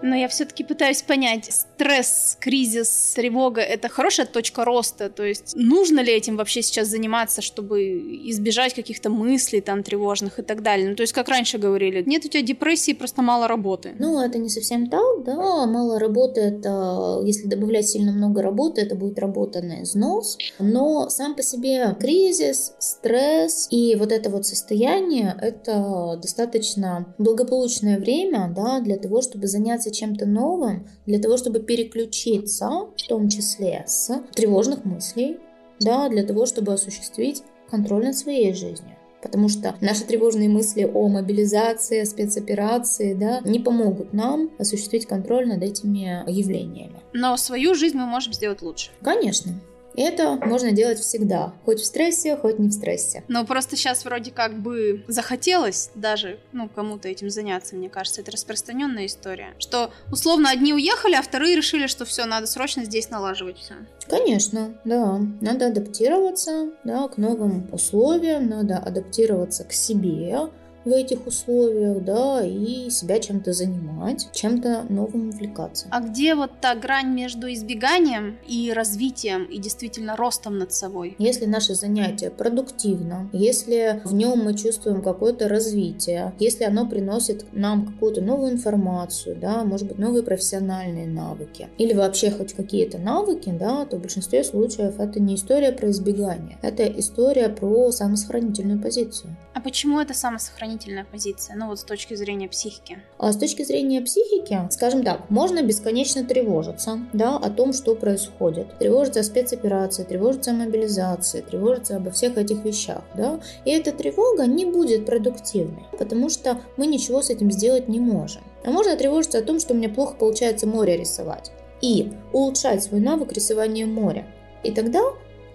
Но 0.00 0.14
я 0.14 0.28
все-таки 0.28 0.64
пытаюсь 0.64 1.02
понять, 1.02 1.66
стресс, 1.78 2.36
кризис, 2.40 3.12
тревога— 3.14 3.60
это 3.74 3.88
хорошая 3.88 4.26
точка 4.26 4.64
роста? 4.64 5.08
То 5.10 5.22
есть 5.22 5.54
нужно 5.54 6.00
ли 6.00 6.12
этим 6.12 6.36
вообще 6.36 6.60
сейчас 6.60 6.88
заниматься, 6.88 7.40
чтобы 7.40 7.80
избежать 8.28 8.74
каких-то 8.74 9.10
мыслей 9.10 9.60
там 9.60 9.84
тревожных 9.84 10.40
и 10.40 10.42
так 10.42 10.62
далее? 10.62 10.88
Ну, 10.88 10.96
то 10.96 11.02
есть, 11.02 11.12
как 11.12 11.28
раньше 11.28 11.58
говорили, 11.58 12.02
нет 12.04 12.24
у 12.24 12.28
тебя 12.28 12.42
депрессии, 12.42 12.94
просто 12.94 13.22
мало 13.22 13.46
работы. 13.46 13.94
Ну, 14.00 14.20
это 14.20 14.38
не 14.38 14.48
совсем 14.48 14.88
так, 14.88 15.22
да. 15.24 15.66
Мало 15.66 16.00
работы— 16.00 16.40
это, 16.58 17.20
если 17.24 17.46
добавлять 17.46 17.88
сильно 17.88 18.10
много 18.10 18.42
работы, 18.42 18.80
это 18.80 18.96
будет 18.96 19.20
работа 19.20 19.62
на 19.62 19.84
износ. 19.84 20.36
Но 20.58 21.08
сам 21.10 21.36
по 21.36 21.42
себе 21.42 21.96
кризис, 22.00 22.72
стресс 22.80 23.68
и 23.70 23.94
вот 23.94 24.10
это 24.10 24.30
вот 24.30 24.46
состояние— 24.46 25.36
это 25.40 26.18
достаточно 26.20 27.14
благополучное 27.18 28.00
время, 28.00 28.52
да, 28.54 28.80
для 28.80 28.96
того, 28.96 29.22
чтобы 29.22 29.46
заняться 29.46 29.92
чем-то 29.92 30.26
новым 30.26 30.88
для 31.06 31.20
того, 31.20 31.36
чтобы 31.36 31.60
переключиться, 31.68 32.66
в 32.96 33.06
том 33.06 33.28
числе 33.28 33.84
с 33.86 34.10
тревожных 34.34 34.84
мыслей, 34.86 35.38
да, 35.78 36.08
для 36.08 36.24
того, 36.24 36.46
чтобы 36.46 36.72
осуществить 36.72 37.44
контроль 37.70 38.06
над 38.06 38.16
своей 38.16 38.54
жизнью. 38.54 38.96
Потому 39.22 39.48
что 39.48 39.74
наши 39.80 40.04
тревожные 40.04 40.48
мысли 40.48 40.90
о 40.92 41.08
мобилизации, 41.08 42.00
о 42.00 42.06
спецоперации 42.06 43.14
да, 43.14 43.40
не 43.44 43.58
помогут 43.58 44.12
нам 44.12 44.50
осуществить 44.58 45.06
контроль 45.06 45.46
над 45.46 45.62
этими 45.62 46.24
явлениями. 46.30 47.02
Но 47.12 47.36
свою 47.36 47.74
жизнь 47.74 47.96
мы 47.96 48.06
можем 48.06 48.32
сделать 48.32 48.62
лучше. 48.62 48.90
Конечно. 49.02 49.52
Это 49.98 50.36
можно 50.36 50.70
делать 50.70 51.00
всегда, 51.00 51.52
хоть 51.64 51.80
в 51.80 51.84
стрессе, 51.84 52.36
хоть 52.36 52.60
не 52.60 52.68
в 52.68 52.72
стрессе. 52.72 53.24
Но 53.26 53.44
просто 53.44 53.74
сейчас 53.76 54.04
вроде 54.04 54.30
как 54.30 54.56
бы 54.56 55.04
захотелось 55.08 55.90
даже, 55.96 56.38
ну, 56.52 56.68
кому-то 56.68 57.08
этим 57.08 57.30
заняться, 57.30 57.74
мне 57.74 57.88
кажется, 57.88 58.20
это 58.20 58.30
распространенная 58.30 59.06
история, 59.06 59.54
что 59.58 59.90
условно 60.12 60.50
одни 60.50 60.72
уехали, 60.72 61.16
а 61.16 61.22
вторые 61.22 61.56
решили, 61.56 61.88
что 61.88 62.04
все, 62.04 62.26
надо 62.26 62.46
срочно 62.46 62.84
здесь 62.84 63.10
налаживать 63.10 63.58
все. 63.58 63.74
Конечно, 64.08 64.78
да, 64.84 65.20
надо 65.40 65.66
адаптироваться, 65.66 66.70
да, 66.84 67.08
к 67.08 67.16
новым 67.18 67.68
условиям, 67.72 68.48
надо 68.48 68.76
адаптироваться 68.76 69.64
к 69.64 69.72
себе, 69.72 70.48
в 70.88 70.92
этих 70.92 71.26
условиях, 71.26 72.02
да, 72.02 72.42
и 72.44 72.90
себя 72.90 73.18
чем-то 73.18 73.52
занимать, 73.52 74.28
чем-то 74.32 74.86
новым 74.88 75.28
увлекаться. 75.28 75.86
А 75.90 76.00
где 76.00 76.34
вот 76.34 76.60
та 76.60 76.74
грань 76.74 77.12
между 77.12 77.52
избеганием 77.52 78.38
и 78.46 78.72
развитием, 78.72 79.44
и 79.44 79.58
действительно 79.58 80.16
ростом 80.16 80.58
над 80.58 80.72
собой? 80.72 81.14
Если 81.18 81.46
наше 81.46 81.74
занятие 81.74 82.30
продуктивно, 82.30 83.28
если 83.32 84.00
в 84.04 84.14
нем 84.14 84.44
мы 84.44 84.54
чувствуем 84.54 85.02
какое-то 85.02 85.48
развитие, 85.48 86.32
если 86.38 86.64
оно 86.64 86.88
приносит 86.88 87.46
нам 87.52 87.86
какую-то 87.86 88.20
новую 88.20 88.52
информацию, 88.52 89.36
да, 89.36 89.64
может 89.64 89.88
быть, 89.88 89.98
новые 89.98 90.22
профессиональные 90.22 91.06
навыки, 91.06 91.68
или 91.78 91.92
вообще 91.92 92.30
хоть 92.30 92.54
какие-то 92.54 92.98
навыки, 92.98 93.54
да, 93.58 93.84
то 93.84 93.96
в 93.96 94.00
большинстве 94.00 94.42
случаев 94.44 94.98
это 94.98 95.20
не 95.20 95.34
история 95.34 95.72
про 95.72 95.90
избегание, 95.90 96.58
это 96.62 96.84
история 96.98 97.48
про 97.48 97.92
самосохранительную 97.92 98.80
позицию. 98.80 99.36
А 99.54 99.60
почему 99.60 100.00
это 100.00 100.14
самосохранительная 100.14 100.77
позиция? 101.10 101.56
Ну 101.56 101.68
вот 101.68 101.80
с 101.80 101.84
точки 101.84 102.14
зрения 102.14 102.48
психики. 102.48 102.98
А 103.18 103.32
с 103.32 103.36
точки 103.36 103.62
зрения 103.62 104.00
психики, 104.00 104.60
скажем 104.70 105.02
так, 105.02 105.30
можно 105.30 105.62
бесконечно 105.62 106.24
тревожиться, 106.24 107.00
да, 107.12 107.36
о 107.36 107.50
том, 107.50 107.72
что 107.72 107.94
происходит. 107.94 108.78
Тревожиться 108.78 109.20
о 109.20 109.24
спецоперации, 109.24 110.04
тревожиться 110.04 110.50
о 110.50 110.54
мобилизации, 110.54 111.40
тревожиться 111.40 111.96
обо 111.96 112.10
всех 112.10 112.38
этих 112.38 112.64
вещах, 112.64 113.02
да. 113.14 113.40
И 113.64 113.70
эта 113.70 113.92
тревога 113.92 114.46
не 114.46 114.66
будет 114.66 115.06
продуктивной, 115.06 115.84
потому 115.98 116.28
что 116.28 116.60
мы 116.76 116.86
ничего 116.86 117.22
с 117.22 117.30
этим 117.30 117.50
сделать 117.50 117.88
не 117.88 118.00
можем. 118.00 118.42
А 118.64 118.70
можно 118.70 118.96
тревожиться 118.96 119.38
о 119.38 119.42
том, 119.42 119.60
что 119.60 119.74
мне 119.74 119.88
плохо 119.88 120.14
получается 120.14 120.66
море 120.66 120.96
рисовать. 120.96 121.52
И 121.80 122.12
улучшать 122.32 122.82
свой 122.82 123.00
навык 123.00 123.32
рисования 123.32 123.86
моря. 123.86 124.26
И 124.64 124.72
тогда 124.72 125.00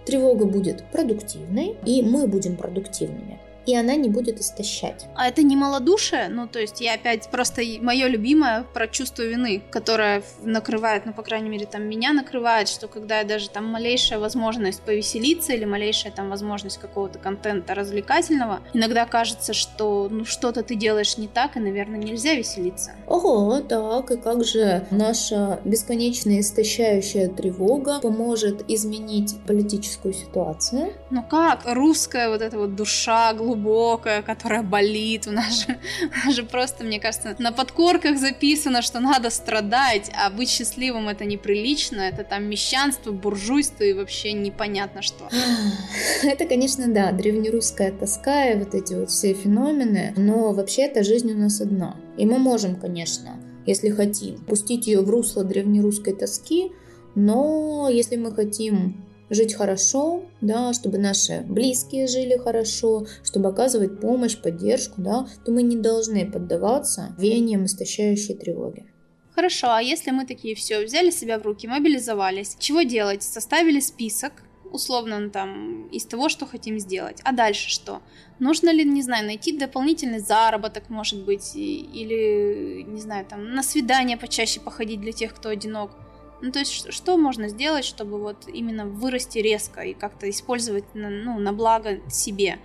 тревога 0.06 0.46
будет 0.46 0.84
продуктивной, 0.90 1.76
и 1.84 2.02
мы 2.02 2.26
будем 2.26 2.56
продуктивными 2.56 3.40
и 3.66 3.76
она 3.76 3.96
не 3.96 4.08
будет 4.08 4.40
истощать. 4.40 5.06
А 5.14 5.28
это 5.28 5.42
не 5.42 5.56
малодушие? 5.56 6.28
Ну, 6.28 6.46
то 6.46 6.58
есть 6.58 6.80
я 6.80 6.94
опять 6.94 7.28
просто 7.30 7.62
мое 7.80 8.06
любимое 8.08 8.64
про 8.74 8.86
чувство 8.88 9.22
вины, 9.22 9.62
которое 9.70 10.22
накрывает, 10.42 11.06
ну, 11.06 11.12
по 11.12 11.22
крайней 11.22 11.48
мере, 11.48 11.66
там 11.66 11.84
меня 11.84 12.12
накрывает, 12.12 12.68
что 12.68 12.88
когда 12.88 13.18
я 13.18 13.24
даже 13.24 13.48
там 13.50 13.66
малейшая 13.66 14.18
возможность 14.18 14.82
повеселиться 14.82 15.52
или 15.52 15.64
малейшая 15.64 16.12
там 16.12 16.30
возможность 16.30 16.78
какого-то 16.78 17.18
контента 17.18 17.74
развлекательного, 17.74 18.60
иногда 18.72 19.06
кажется, 19.06 19.52
что 19.52 20.08
ну 20.10 20.24
что-то 20.24 20.62
ты 20.62 20.74
делаешь 20.74 21.16
не 21.18 21.28
так, 21.28 21.56
и, 21.56 21.60
наверное, 21.60 21.98
нельзя 21.98 22.34
веселиться. 22.34 22.92
Ого, 23.06 23.60
так, 23.60 24.10
и 24.10 24.16
как 24.16 24.44
же 24.44 24.86
наша 24.90 25.60
бесконечная 25.64 26.40
истощающая 26.40 27.28
тревога 27.28 28.00
поможет 28.00 28.68
изменить 28.68 29.36
политическую 29.46 30.14
ситуацию? 30.14 30.92
Ну 31.10 31.22
как? 31.22 31.62
Русская 31.64 32.28
вот 32.28 32.42
эта 32.42 32.58
вот 32.58 32.74
душа, 32.74 33.32
глубокая 33.32 33.53
глубокая, 33.54 34.22
которая 34.22 34.62
болит. 34.62 35.26
У 35.26 35.30
нас 35.30 35.62
же, 35.62 35.78
у 36.02 36.26
нас 36.26 36.34
же 36.34 36.44
просто, 36.44 36.84
мне 36.84 37.00
кажется, 37.00 37.36
на 37.38 37.52
подкорках 37.52 38.18
записано, 38.18 38.82
что 38.82 39.00
надо 39.00 39.30
страдать, 39.30 40.10
а 40.14 40.30
быть 40.30 40.48
счастливым 40.48 41.08
это 41.08 41.24
неприлично, 41.24 42.00
это 42.00 42.24
там 42.24 42.44
мещанство, 42.44 43.12
буржуйство 43.12 43.84
и 43.84 43.92
вообще 43.92 44.32
непонятно 44.32 45.02
что. 45.02 45.28
Это, 46.22 46.46
конечно, 46.46 46.88
да, 46.88 47.12
древнерусская 47.12 47.92
тоска 47.92 48.50
и 48.50 48.58
вот 48.58 48.74
эти 48.74 48.94
вот 48.94 49.10
все 49.10 49.34
феномены, 49.34 50.14
но 50.16 50.52
вообще 50.52 50.82
эта 50.82 51.04
жизнь 51.04 51.32
у 51.32 51.36
нас 51.36 51.60
одна. 51.60 51.96
И 52.16 52.26
мы 52.26 52.38
можем, 52.38 52.76
конечно, 52.76 53.36
если 53.66 53.90
хотим, 53.90 54.38
пустить 54.44 54.86
ее 54.86 55.00
в 55.00 55.10
русло 55.10 55.44
древнерусской 55.44 56.14
тоски, 56.14 56.72
но 57.14 57.88
если 57.90 58.16
мы 58.16 58.32
хотим 58.32 59.04
жить 59.30 59.54
хорошо, 59.54 60.22
да, 60.40 60.72
чтобы 60.72 60.98
наши 60.98 61.40
близкие 61.40 62.06
жили 62.06 62.36
хорошо, 62.36 63.06
чтобы 63.22 63.48
оказывать 63.48 64.00
помощь, 64.00 64.36
поддержку, 64.36 65.00
да, 65.00 65.26
то 65.44 65.52
мы 65.52 65.62
не 65.62 65.76
должны 65.76 66.30
поддаваться 66.30 67.14
веяниям 67.18 67.64
истощающей 67.64 68.34
тревоги. 68.34 68.86
Хорошо, 69.34 69.68
а 69.70 69.82
если 69.82 70.12
мы 70.12 70.26
такие 70.26 70.54
все, 70.54 70.84
взяли 70.84 71.10
себя 71.10 71.38
в 71.38 71.42
руки, 71.42 71.66
мобилизовались, 71.66 72.56
чего 72.60 72.82
делать? 72.82 73.22
Составили 73.24 73.80
список, 73.80 74.32
условно 74.74 75.18
ну, 75.18 75.30
там, 75.30 75.88
из 75.88 76.04
того, 76.04 76.28
что 76.28 76.46
хотим 76.46 76.78
сделать. 76.78 77.20
А 77.24 77.32
дальше 77.32 77.70
что? 77.70 78.02
Нужно 78.38 78.70
ли, 78.70 78.84
не 78.84 79.02
знаю, 79.02 79.26
найти 79.26 79.56
дополнительный 79.56 80.18
заработок, 80.18 80.90
может 80.90 81.24
быть, 81.24 81.54
или, 81.54 82.82
не 82.82 83.00
знаю, 83.00 83.24
там, 83.24 83.54
на 83.54 83.62
свидание 83.62 84.16
почаще 84.16 84.60
походить 84.60 85.00
для 85.00 85.12
тех, 85.12 85.34
кто 85.34 85.48
одинок. 85.48 85.92
Ну, 86.40 86.52
то 86.52 86.58
есть, 86.58 86.92
что 86.92 87.16
можно 87.16 87.48
сделать, 87.48 87.84
чтобы 87.84 88.18
вот 88.18 88.48
именно 88.48 88.86
вырасти 88.86 89.38
резко 89.38 89.80
и 89.80 89.94
как-то 89.94 90.28
использовать 90.28 90.84
на, 90.94 91.08
ну, 91.08 91.38
на 91.38 91.52
благо 91.52 92.00
себе 92.10 92.58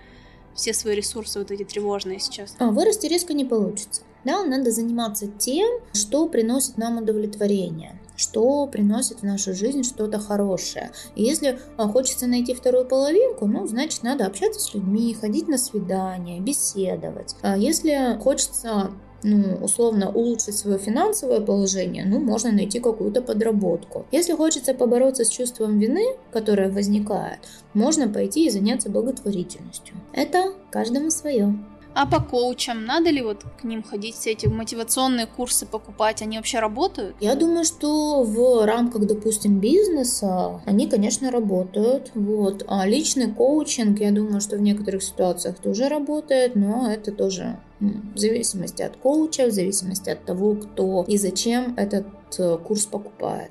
все 0.54 0.74
свои 0.74 0.94
ресурсы 0.94 1.38
вот 1.38 1.50
эти 1.50 1.64
тревожные 1.64 2.18
сейчас? 2.18 2.56
А, 2.58 2.70
вырасти 2.70 3.06
резко 3.06 3.32
не 3.32 3.44
получится. 3.44 4.02
Да, 4.24 4.44
надо 4.44 4.70
заниматься 4.70 5.26
тем, 5.26 5.80
что 5.94 6.28
приносит 6.28 6.76
нам 6.76 6.98
удовлетворение 6.98 7.98
что 8.20 8.66
приносит 8.66 9.20
в 9.20 9.22
нашу 9.22 9.54
жизнь 9.54 9.82
что-то 9.82 10.18
хорошее. 10.18 10.90
И 11.16 11.22
если 11.22 11.58
а, 11.78 11.88
хочется 11.88 12.26
найти 12.26 12.52
вторую 12.52 12.84
половинку, 12.84 13.46
ну, 13.46 13.66
значит, 13.66 14.02
надо 14.02 14.26
общаться 14.26 14.60
с 14.60 14.74
людьми, 14.74 15.16
ходить 15.18 15.48
на 15.48 15.56
свидания, 15.56 16.38
беседовать. 16.38 17.34
А 17.40 17.56
если 17.56 18.18
хочется 18.20 18.90
ну, 19.22 19.58
условно 19.62 20.10
улучшить 20.10 20.56
свое 20.56 20.78
финансовое 20.78 21.40
положение, 21.40 22.04
ну, 22.04 22.20
можно 22.20 22.52
найти 22.52 22.80
какую-то 22.80 23.22
подработку. 23.22 24.06
Если 24.12 24.34
хочется 24.34 24.74
побороться 24.74 25.24
с 25.24 25.28
чувством 25.28 25.78
вины, 25.78 26.04
которое 26.32 26.70
возникает, 26.70 27.38
можно 27.74 28.08
пойти 28.08 28.46
и 28.46 28.50
заняться 28.50 28.90
благотворительностью. 28.90 29.96
Это 30.12 30.52
каждому 30.70 31.10
свое. 31.10 31.54
А 31.92 32.06
по 32.06 32.22
коучам 32.22 32.84
надо 32.84 33.10
ли 33.10 33.20
вот 33.20 33.44
к 33.60 33.64
ним 33.64 33.82
ходить, 33.82 34.14
все 34.14 34.30
эти 34.30 34.46
мотивационные 34.46 35.26
курсы 35.26 35.66
покупать? 35.66 36.22
Они 36.22 36.36
вообще 36.36 36.60
работают? 36.60 37.16
Я 37.20 37.34
думаю, 37.34 37.64
что 37.64 38.22
в 38.22 38.64
рамках, 38.64 39.06
допустим, 39.06 39.58
бизнеса 39.58 40.60
они, 40.66 40.88
конечно, 40.88 41.32
работают. 41.32 42.12
Вот. 42.14 42.64
А 42.68 42.86
личный 42.86 43.32
коучинг, 43.32 43.98
я 44.00 44.12
думаю, 44.12 44.40
что 44.40 44.56
в 44.56 44.60
некоторых 44.60 45.02
ситуациях 45.02 45.56
тоже 45.58 45.88
работает, 45.88 46.54
но 46.54 46.88
это 46.90 47.10
тоже 47.10 47.58
в 47.80 48.18
зависимости 48.18 48.82
от 48.82 48.96
коуча, 48.96 49.46
в 49.46 49.50
зависимости 49.50 50.10
от 50.10 50.24
того, 50.24 50.54
кто 50.54 51.04
и 51.08 51.16
зачем 51.16 51.74
этот 51.76 52.06
э, 52.38 52.58
курс 52.58 52.86
покупает. 52.86 53.50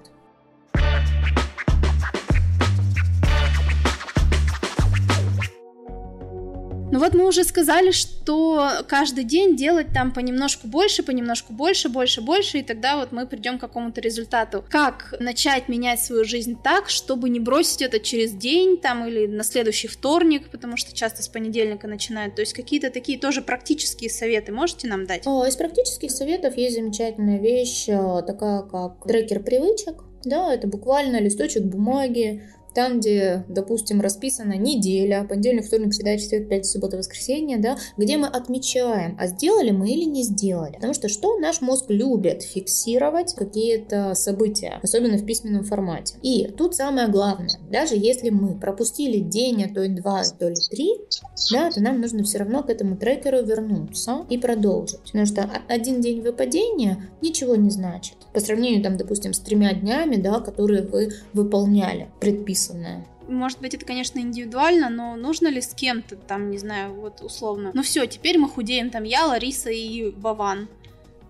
Ну 6.92 6.98
вот 6.98 7.14
мы 7.14 7.28
уже 7.28 7.44
сказали, 7.44 7.92
что 7.92 8.68
каждый 8.88 9.24
день 9.24 9.56
делать 9.56 9.88
там 9.94 10.12
понемножку 10.12 10.68
больше, 10.68 11.04
понемножку 11.04 11.54
больше, 11.54 11.88
больше, 11.88 12.22
больше, 12.22 12.60
и 12.60 12.64
тогда 12.64 12.98
вот 12.98 13.12
мы 13.12 13.28
придем 13.28 13.58
к 13.58 13.62
какому-то 13.62 14.02
результату. 14.02 14.66
Как 14.70 15.14
начать 15.20 15.70
менять 15.70 16.02
свою 16.02 16.26
жизнь 16.26 16.58
так, 16.64 16.90
чтобы 16.90 17.30
не 17.30 17.40
бросить 17.40 17.84
это 17.84 18.00
через 18.00 18.32
день 18.32 18.78
там 18.78 19.08
или 19.08 19.28
на 19.28 19.44
следующий 19.44 19.88
вторник, 19.88 20.50
потому 20.50 20.78
что 20.78 20.96
часто 20.96 21.22
с 21.22 21.28
понедельника 21.28 21.88
начинают. 21.88 22.36
То 22.36 22.42
есть 22.42 22.54
какие-то 22.54 22.90
такие 22.90 23.20
тоже 23.20 23.44
практические 23.44 24.10
советы 24.10 24.52
можете 24.52 24.88
нам 24.88 25.06
дать? 25.06 25.28
О, 25.28 25.46
из 25.46 25.56
практических 25.56 26.10
советов 26.10 26.58
есть 26.58 26.76
замечательная 26.76 27.38
вещь, 27.38 27.88
э, 27.88 28.24
такая 28.26 28.64
как 28.64 29.06
трекер 29.06 29.44
привычек. 29.44 30.04
Да, 30.24 30.54
это 30.54 30.68
буквально 30.68 31.22
листочек 31.22 31.64
бумаги, 31.64 32.44
там, 32.74 33.00
где, 33.00 33.46
допустим, 33.48 34.02
расписана 34.02 34.54
неделя, 34.54 35.26
понедельник, 35.28 35.66
вторник, 35.66 35.94
среда, 35.94 36.18
четверг, 36.18 36.50
пятница, 36.50 36.74
суббота, 36.74 36.98
воскресенье, 36.98 37.58
да, 37.58 37.78
где 37.98 38.18
мы 38.18 38.28
отмечаем, 38.28 39.16
а 39.20 39.28
сделали 39.28 39.72
мы 39.72 39.90
или 39.90 40.06
не 40.06 40.24
сделали. 40.24 40.74
Потому 40.74 40.94
что 40.94 41.10
что 41.10 41.38
наш 41.38 41.62
мозг 41.62 41.86
любит? 41.90 42.44
Фиксировать 42.44 43.34
какие-то 43.34 44.14
события, 44.14 44.80
особенно 44.84 45.18
в 45.18 45.26
письменном 45.26 45.64
формате. 45.64 46.16
И 46.22 46.46
тут 46.46 46.76
самое 46.76 47.08
главное, 47.08 47.60
даже 47.72 47.96
если 47.96 48.30
мы 48.30 48.58
пропустили 48.58 49.20
день, 49.20 49.64
а 49.64 49.74
то 49.74 49.84
и 49.84 49.90
два, 49.90 50.22
а 50.22 50.38
то 50.38 50.50
ли 50.50 50.56
три, 50.70 50.90
да, 51.52 51.72
то 51.72 51.82
нам 51.82 52.02
нужно 52.02 52.24
все 52.24 52.40
равно 52.40 52.64
к 52.64 52.70
этому 52.70 52.98
трекеру 52.98 53.44
вернуться 53.44 54.26
и 54.30 54.38
продолжить. 54.38 55.00
Потому 55.04 55.26
что 55.26 55.50
один 55.68 56.02
день 56.02 56.22
выпадения 56.22 57.10
ничего 57.22 57.56
не 57.56 57.70
значит. 57.70 58.16
По 58.34 58.40
сравнению, 58.40 58.84
там, 58.84 58.98
допустим, 58.98 59.34
с 59.34 59.40
тремя 59.40 59.74
днями, 59.74 60.18
да, 60.18 60.40
которые 60.40 60.84
вы 60.84 61.10
выполняли 61.34 62.10
предписанные 62.20 62.59
написанное. 62.60 63.06
Может 63.28 63.60
быть, 63.60 63.74
это, 63.74 63.86
конечно, 63.86 64.20
индивидуально, 64.20 64.90
но 64.90 65.16
нужно 65.16 65.48
ли 65.48 65.62
с 65.62 65.74
кем-то, 65.74 66.16
там, 66.16 66.50
не 66.50 66.58
знаю, 66.58 66.94
вот 66.94 67.22
условно. 67.22 67.72
Ну 67.74 67.84
все, 67.84 68.06
теперь 68.08 68.38
мы 68.38 68.50
худеем, 68.50 68.90
там 68.90 69.04
я, 69.04 69.26
Лариса 69.28 69.70
и 69.70 70.12
Баван 70.12 70.68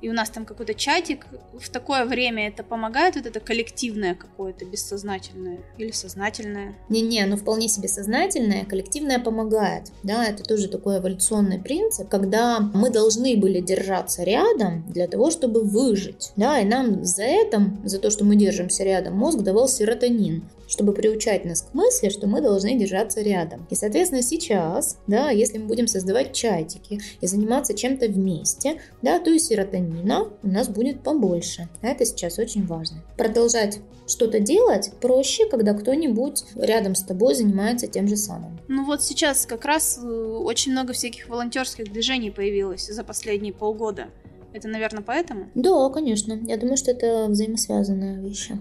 и 0.01 0.09
у 0.09 0.13
нас 0.13 0.29
там 0.29 0.45
какой-то 0.45 0.74
чатик, 0.74 1.25
в 1.59 1.69
такое 1.69 2.05
время 2.05 2.48
это 2.48 2.63
помогает, 2.63 3.15
вот 3.15 3.25
это 3.25 3.39
коллективное 3.39 4.15
какое-то, 4.15 4.65
бессознательное 4.65 5.60
или 5.77 5.91
сознательное? 5.91 6.75
Не-не, 6.88 7.25
ну 7.25 7.36
вполне 7.36 7.67
себе 7.67 7.88
сознательное, 7.88 8.65
коллективное 8.65 9.19
помогает, 9.19 9.91
да, 10.04 10.25
это 10.25 10.43
тоже 10.43 10.69
такой 10.69 10.99
эволюционный 10.99 11.60
принцип, 11.60 12.08
когда 12.08 12.60
мы 12.60 12.89
должны 12.89 13.36
были 13.36 13.60
держаться 13.60 14.23
рядом 14.23 14.86
для 14.88 15.08
того, 15.08 15.32
чтобы 15.32 15.63
выжить, 15.63 16.32
да, 16.36 16.60
и 16.60 16.65
нам 16.65 17.04
за 17.04 17.23
это, 17.23 17.71
за 17.84 17.99
то, 17.99 18.10
что 18.10 18.23
мы 18.23 18.36
держимся 18.36 18.84
рядом, 18.84 19.15
мозг 19.15 19.39
давал 19.39 19.67
серотонин, 19.67 20.43
чтобы 20.69 20.93
приучать 20.93 21.43
нас 21.43 21.63
к 21.63 21.73
мысли, 21.73 22.10
что 22.10 22.27
мы 22.27 22.41
должны 22.41 22.77
держаться 22.77 23.21
рядом. 23.21 23.67
И, 23.69 23.75
соответственно, 23.75 24.21
сейчас, 24.21 24.97
да, 25.08 25.32
если 25.32 25.58
мы 25.58 25.65
будем 25.65 25.88
создавать 25.88 26.34
чатики 26.34 27.01
и 27.19 27.27
заниматься 27.27 27.73
чем-то 27.73 28.08
вместе, 28.08 28.79
да, 29.01 29.19
то 29.19 29.32
и 29.32 29.39
серотонина 29.39 30.29
у 30.43 30.47
нас 30.47 30.69
будет 30.69 31.01
побольше. 31.01 31.67
Это 31.82 32.05
сейчас 32.05 32.38
очень 32.39 32.65
важно. 32.65 33.03
Продолжать 33.17 33.79
что-то 34.08 34.39
делать 34.39 34.91
проще, 35.01 35.47
когда 35.47 35.73
кто-нибудь 35.73 36.43
рядом 36.55 36.95
с 36.95 37.03
тобой 37.03 37.36
занимается 37.36 37.88
тем 37.88 38.08
же 38.08 38.15
самым. 38.15 38.60
Ну 38.67 38.86
вот 38.86 39.03
сейчас 39.03 39.45
как 39.45 39.65
раз 39.65 39.99
э, 40.01 40.08
очень 40.08 40.71
много 40.71 40.93
всяких 40.93 41.29
волонтерских 41.29 41.91
движений 41.91 42.32
появилось 42.32 42.88
за 42.88 43.03
последние 43.03 43.53
полгода. 43.53 44.08
Это, 44.51 44.67
наверное, 44.67 45.03
поэтому? 45.03 45.47
Да, 45.53 45.89
конечно. 45.89 46.34
Я 46.34 46.58
думаю, 46.58 46.77
что 46.77 46.91
это 46.91 47.27
взаимосвязанные 47.27 48.19
вещи. 48.19 48.60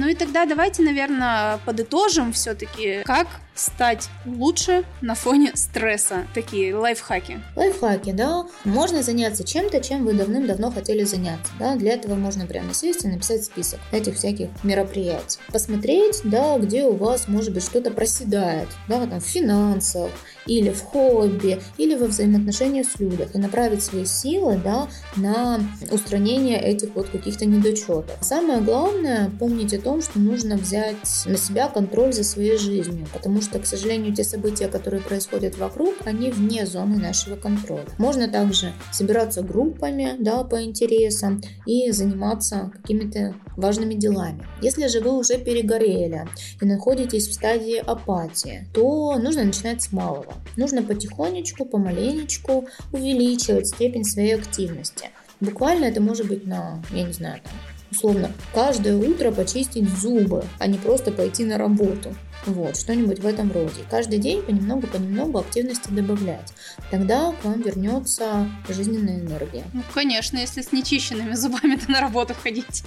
Ну 0.00 0.08
и 0.08 0.14
тогда 0.14 0.46
давайте, 0.46 0.82
наверное, 0.82 1.58
подытожим 1.66 2.32
все-таки, 2.32 3.02
как 3.04 3.26
стать 3.60 4.08
лучше 4.24 4.84
на 5.02 5.14
фоне 5.14 5.52
стресса. 5.54 6.26
Такие 6.34 6.74
лайфхаки. 6.74 7.40
Лайфхаки, 7.56 8.12
да. 8.12 8.46
Можно 8.64 9.02
заняться 9.02 9.44
чем-то, 9.44 9.80
чем 9.80 10.04
вы 10.04 10.14
давным-давно 10.14 10.70
хотели 10.70 11.04
заняться. 11.04 11.52
Да? 11.58 11.76
Для 11.76 11.92
этого 11.92 12.14
можно 12.14 12.46
прямо 12.46 12.72
сесть 12.72 13.04
и 13.04 13.08
написать 13.08 13.44
список 13.44 13.80
этих 13.92 14.16
всяких 14.16 14.48
мероприятий. 14.62 15.38
Посмотреть, 15.52 16.20
да, 16.24 16.58
где 16.58 16.84
у 16.84 16.96
вас, 16.96 17.28
может 17.28 17.52
быть, 17.52 17.62
что-то 17.62 17.90
проседает. 17.90 18.68
Да, 18.88 19.06
там, 19.06 19.20
в 19.20 19.24
финансах, 19.26 20.10
или 20.46 20.70
в 20.70 20.82
хобби, 20.82 21.60
или 21.76 21.94
во 21.94 22.06
взаимоотношениях 22.06 22.86
с 22.86 22.98
людьми. 22.98 23.26
И 23.34 23.38
направить 23.38 23.82
свои 23.82 24.06
силы 24.06 24.58
да, 24.62 24.88
на 25.16 25.60
устранение 25.90 26.58
этих 26.58 26.94
вот 26.94 27.10
каких-то 27.10 27.44
недочетов. 27.44 28.16
Самое 28.22 28.60
главное, 28.60 29.30
помнить 29.38 29.74
о 29.74 29.80
том, 29.80 29.89
что 30.00 30.18
нужно 30.18 30.56
взять 30.56 30.96
на 31.26 31.36
себя 31.36 31.68
контроль 31.68 32.12
за 32.12 32.22
своей 32.22 32.56
жизнью, 32.56 33.06
потому 33.12 33.42
что, 33.42 33.58
к 33.58 33.66
сожалению, 33.66 34.14
те 34.14 34.24
события, 34.24 34.68
которые 34.68 35.02
происходят 35.02 35.58
вокруг, 35.58 35.94
они 36.04 36.30
вне 36.30 36.66
зоны 36.66 36.96
нашего 36.96 37.36
контроля. 37.36 37.86
Можно 37.98 38.28
также 38.28 38.72
собираться 38.92 39.42
группами 39.42 40.14
да, 40.18 40.44
по 40.44 40.62
интересам 40.62 41.42
и 41.66 41.90
заниматься 41.90 42.70
какими-то 42.74 43.34
важными 43.56 43.94
делами. 43.94 44.46
Если 44.62 44.86
же 44.86 45.00
вы 45.00 45.12
уже 45.12 45.38
перегорели 45.38 46.26
и 46.60 46.64
находитесь 46.64 47.28
в 47.28 47.34
стадии 47.34 47.78
апатии, 47.78 48.68
то 48.72 49.18
нужно 49.18 49.44
начинать 49.44 49.82
с 49.82 49.92
малого. 49.92 50.34
Нужно 50.56 50.82
потихонечку, 50.82 51.64
помаленечку 51.64 52.68
увеличивать 52.92 53.68
степень 53.68 54.04
своей 54.04 54.36
активности. 54.36 55.10
Буквально 55.40 55.86
это 55.86 56.02
может 56.02 56.28
быть 56.28 56.46
на, 56.46 56.82
я 56.92 57.02
не 57.02 57.12
знаю, 57.12 57.40
там, 57.42 57.52
условно, 57.90 58.32
каждое 58.54 58.96
утро 58.96 59.30
почистить 59.30 59.88
зубы, 59.88 60.44
а 60.58 60.66
не 60.66 60.78
просто 60.78 61.12
пойти 61.12 61.44
на 61.44 61.58
работу. 61.58 62.14
Вот, 62.46 62.76
что-нибудь 62.76 63.18
в 63.18 63.26
этом 63.26 63.52
роде. 63.52 63.82
Каждый 63.90 64.18
день 64.18 64.42
понемногу-понемногу 64.42 65.38
активности 65.38 65.90
добавлять. 65.90 66.52
Тогда 66.90 67.32
к 67.32 67.44
вам 67.44 67.60
вернется 67.60 68.48
жизненная 68.68 69.20
энергия. 69.20 69.64
Ну, 69.74 69.82
конечно, 69.92 70.38
если 70.38 70.62
с 70.62 70.72
нечищенными 70.72 71.34
зубами-то 71.34 71.90
на 71.90 72.00
работу 72.00 72.34
ходить. 72.34 72.84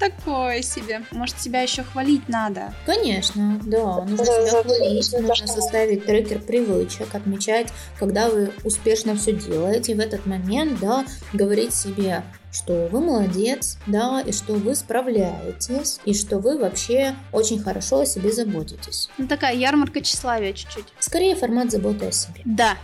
Такое 0.00 0.62
себе. 0.62 1.02
Может, 1.12 1.40
себя 1.40 1.62
еще 1.62 1.84
хвалить 1.84 2.28
надо? 2.28 2.74
Конечно, 2.86 3.60
да. 3.64 4.02
Нужно 4.04 4.24
себя 4.24 4.62
хвалить, 4.62 5.12
нужно 5.12 5.46
составить 5.46 6.04
трекер 6.04 6.40
привычек, 6.40 7.14
отмечать, 7.14 7.72
когда 7.98 8.28
вы 8.28 8.52
успешно 8.64 9.14
все 9.14 9.32
делаете. 9.32 9.94
В 9.94 10.00
этот 10.00 10.26
момент, 10.26 10.80
да, 10.80 11.04
говорить 11.32 11.72
себе, 11.72 12.24
что 12.54 12.88
вы 12.90 13.00
молодец, 13.00 13.78
да, 13.86 14.20
и 14.20 14.32
что 14.32 14.54
вы 14.54 14.76
справляетесь, 14.76 15.98
и 16.04 16.14
что 16.14 16.38
вы 16.38 16.56
вообще 16.56 17.16
очень 17.32 17.60
хорошо 17.60 18.00
о 18.00 18.06
себе 18.06 18.32
заботитесь. 18.32 19.10
Ну, 19.18 19.26
такая 19.26 19.56
ярмарка 19.56 20.00
тщеславия 20.00 20.52
чуть-чуть. 20.52 20.86
Скорее 21.00 21.34
формат 21.34 21.72
заботы 21.72 22.06
о 22.06 22.12
себе. 22.12 22.40
Да. 22.44 22.78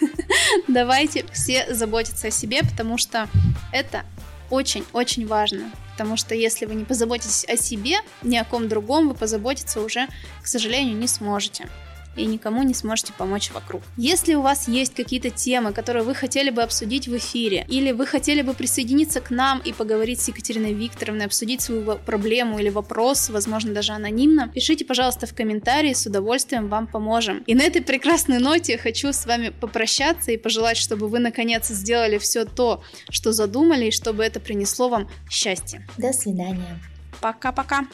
Давайте 0.68 1.26
все 1.32 1.72
заботиться 1.74 2.28
о 2.28 2.30
себе, 2.30 2.62
потому 2.62 2.96
что 2.96 3.28
это 3.70 4.04
очень-очень 4.48 5.26
важно. 5.26 5.70
Потому 5.92 6.16
что 6.16 6.34
если 6.34 6.64
вы 6.64 6.74
не 6.74 6.84
позаботитесь 6.84 7.44
о 7.44 7.56
себе, 7.58 7.98
ни 8.22 8.36
о 8.36 8.44
ком 8.44 8.68
другом 8.68 9.08
вы 9.08 9.14
позаботиться 9.14 9.82
уже, 9.82 10.08
к 10.42 10.46
сожалению, 10.46 10.96
не 10.96 11.06
сможете. 11.06 11.68
И 12.16 12.26
никому 12.26 12.62
не 12.62 12.74
сможете 12.74 13.12
помочь 13.12 13.50
вокруг. 13.52 13.82
Если 13.96 14.34
у 14.34 14.42
вас 14.42 14.68
есть 14.68 14.94
какие-то 14.94 15.30
темы, 15.30 15.72
которые 15.72 16.04
вы 16.04 16.14
хотели 16.14 16.50
бы 16.50 16.62
обсудить 16.62 17.08
в 17.08 17.16
эфире, 17.16 17.64
или 17.68 17.92
вы 17.92 18.06
хотели 18.06 18.42
бы 18.42 18.54
присоединиться 18.54 19.20
к 19.20 19.30
нам 19.30 19.60
и 19.60 19.72
поговорить 19.72 20.20
с 20.20 20.28
Екатериной 20.28 20.72
Викторовной, 20.72 21.26
обсудить 21.26 21.60
свою 21.60 21.98
проблему 21.98 22.58
или 22.58 22.68
вопрос, 22.68 23.30
возможно, 23.30 23.72
даже 23.72 23.92
анонимно, 23.92 24.48
пишите, 24.48 24.84
пожалуйста, 24.84 25.26
в 25.26 25.34
комментарии, 25.34 25.92
с 25.92 26.06
удовольствием 26.06 26.68
вам 26.68 26.86
поможем. 26.86 27.42
И 27.46 27.54
на 27.54 27.62
этой 27.62 27.82
прекрасной 27.82 28.38
ноте 28.38 28.78
хочу 28.78 29.12
с 29.12 29.26
вами 29.26 29.50
попрощаться 29.50 30.32
и 30.32 30.36
пожелать, 30.36 30.76
чтобы 30.76 31.08
вы 31.08 31.18
наконец 31.18 31.68
сделали 31.68 32.18
все 32.18 32.44
то, 32.44 32.82
что 33.10 33.32
задумали, 33.32 33.86
и 33.86 33.90
чтобы 33.90 34.24
это 34.24 34.40
принесло 34.40 34.88
вам 34.88 35.08
счастье. 35.30 35.86
До 35.96 36.12
свидания. 36.12 36.80
Пока-пока. 37.20 37.86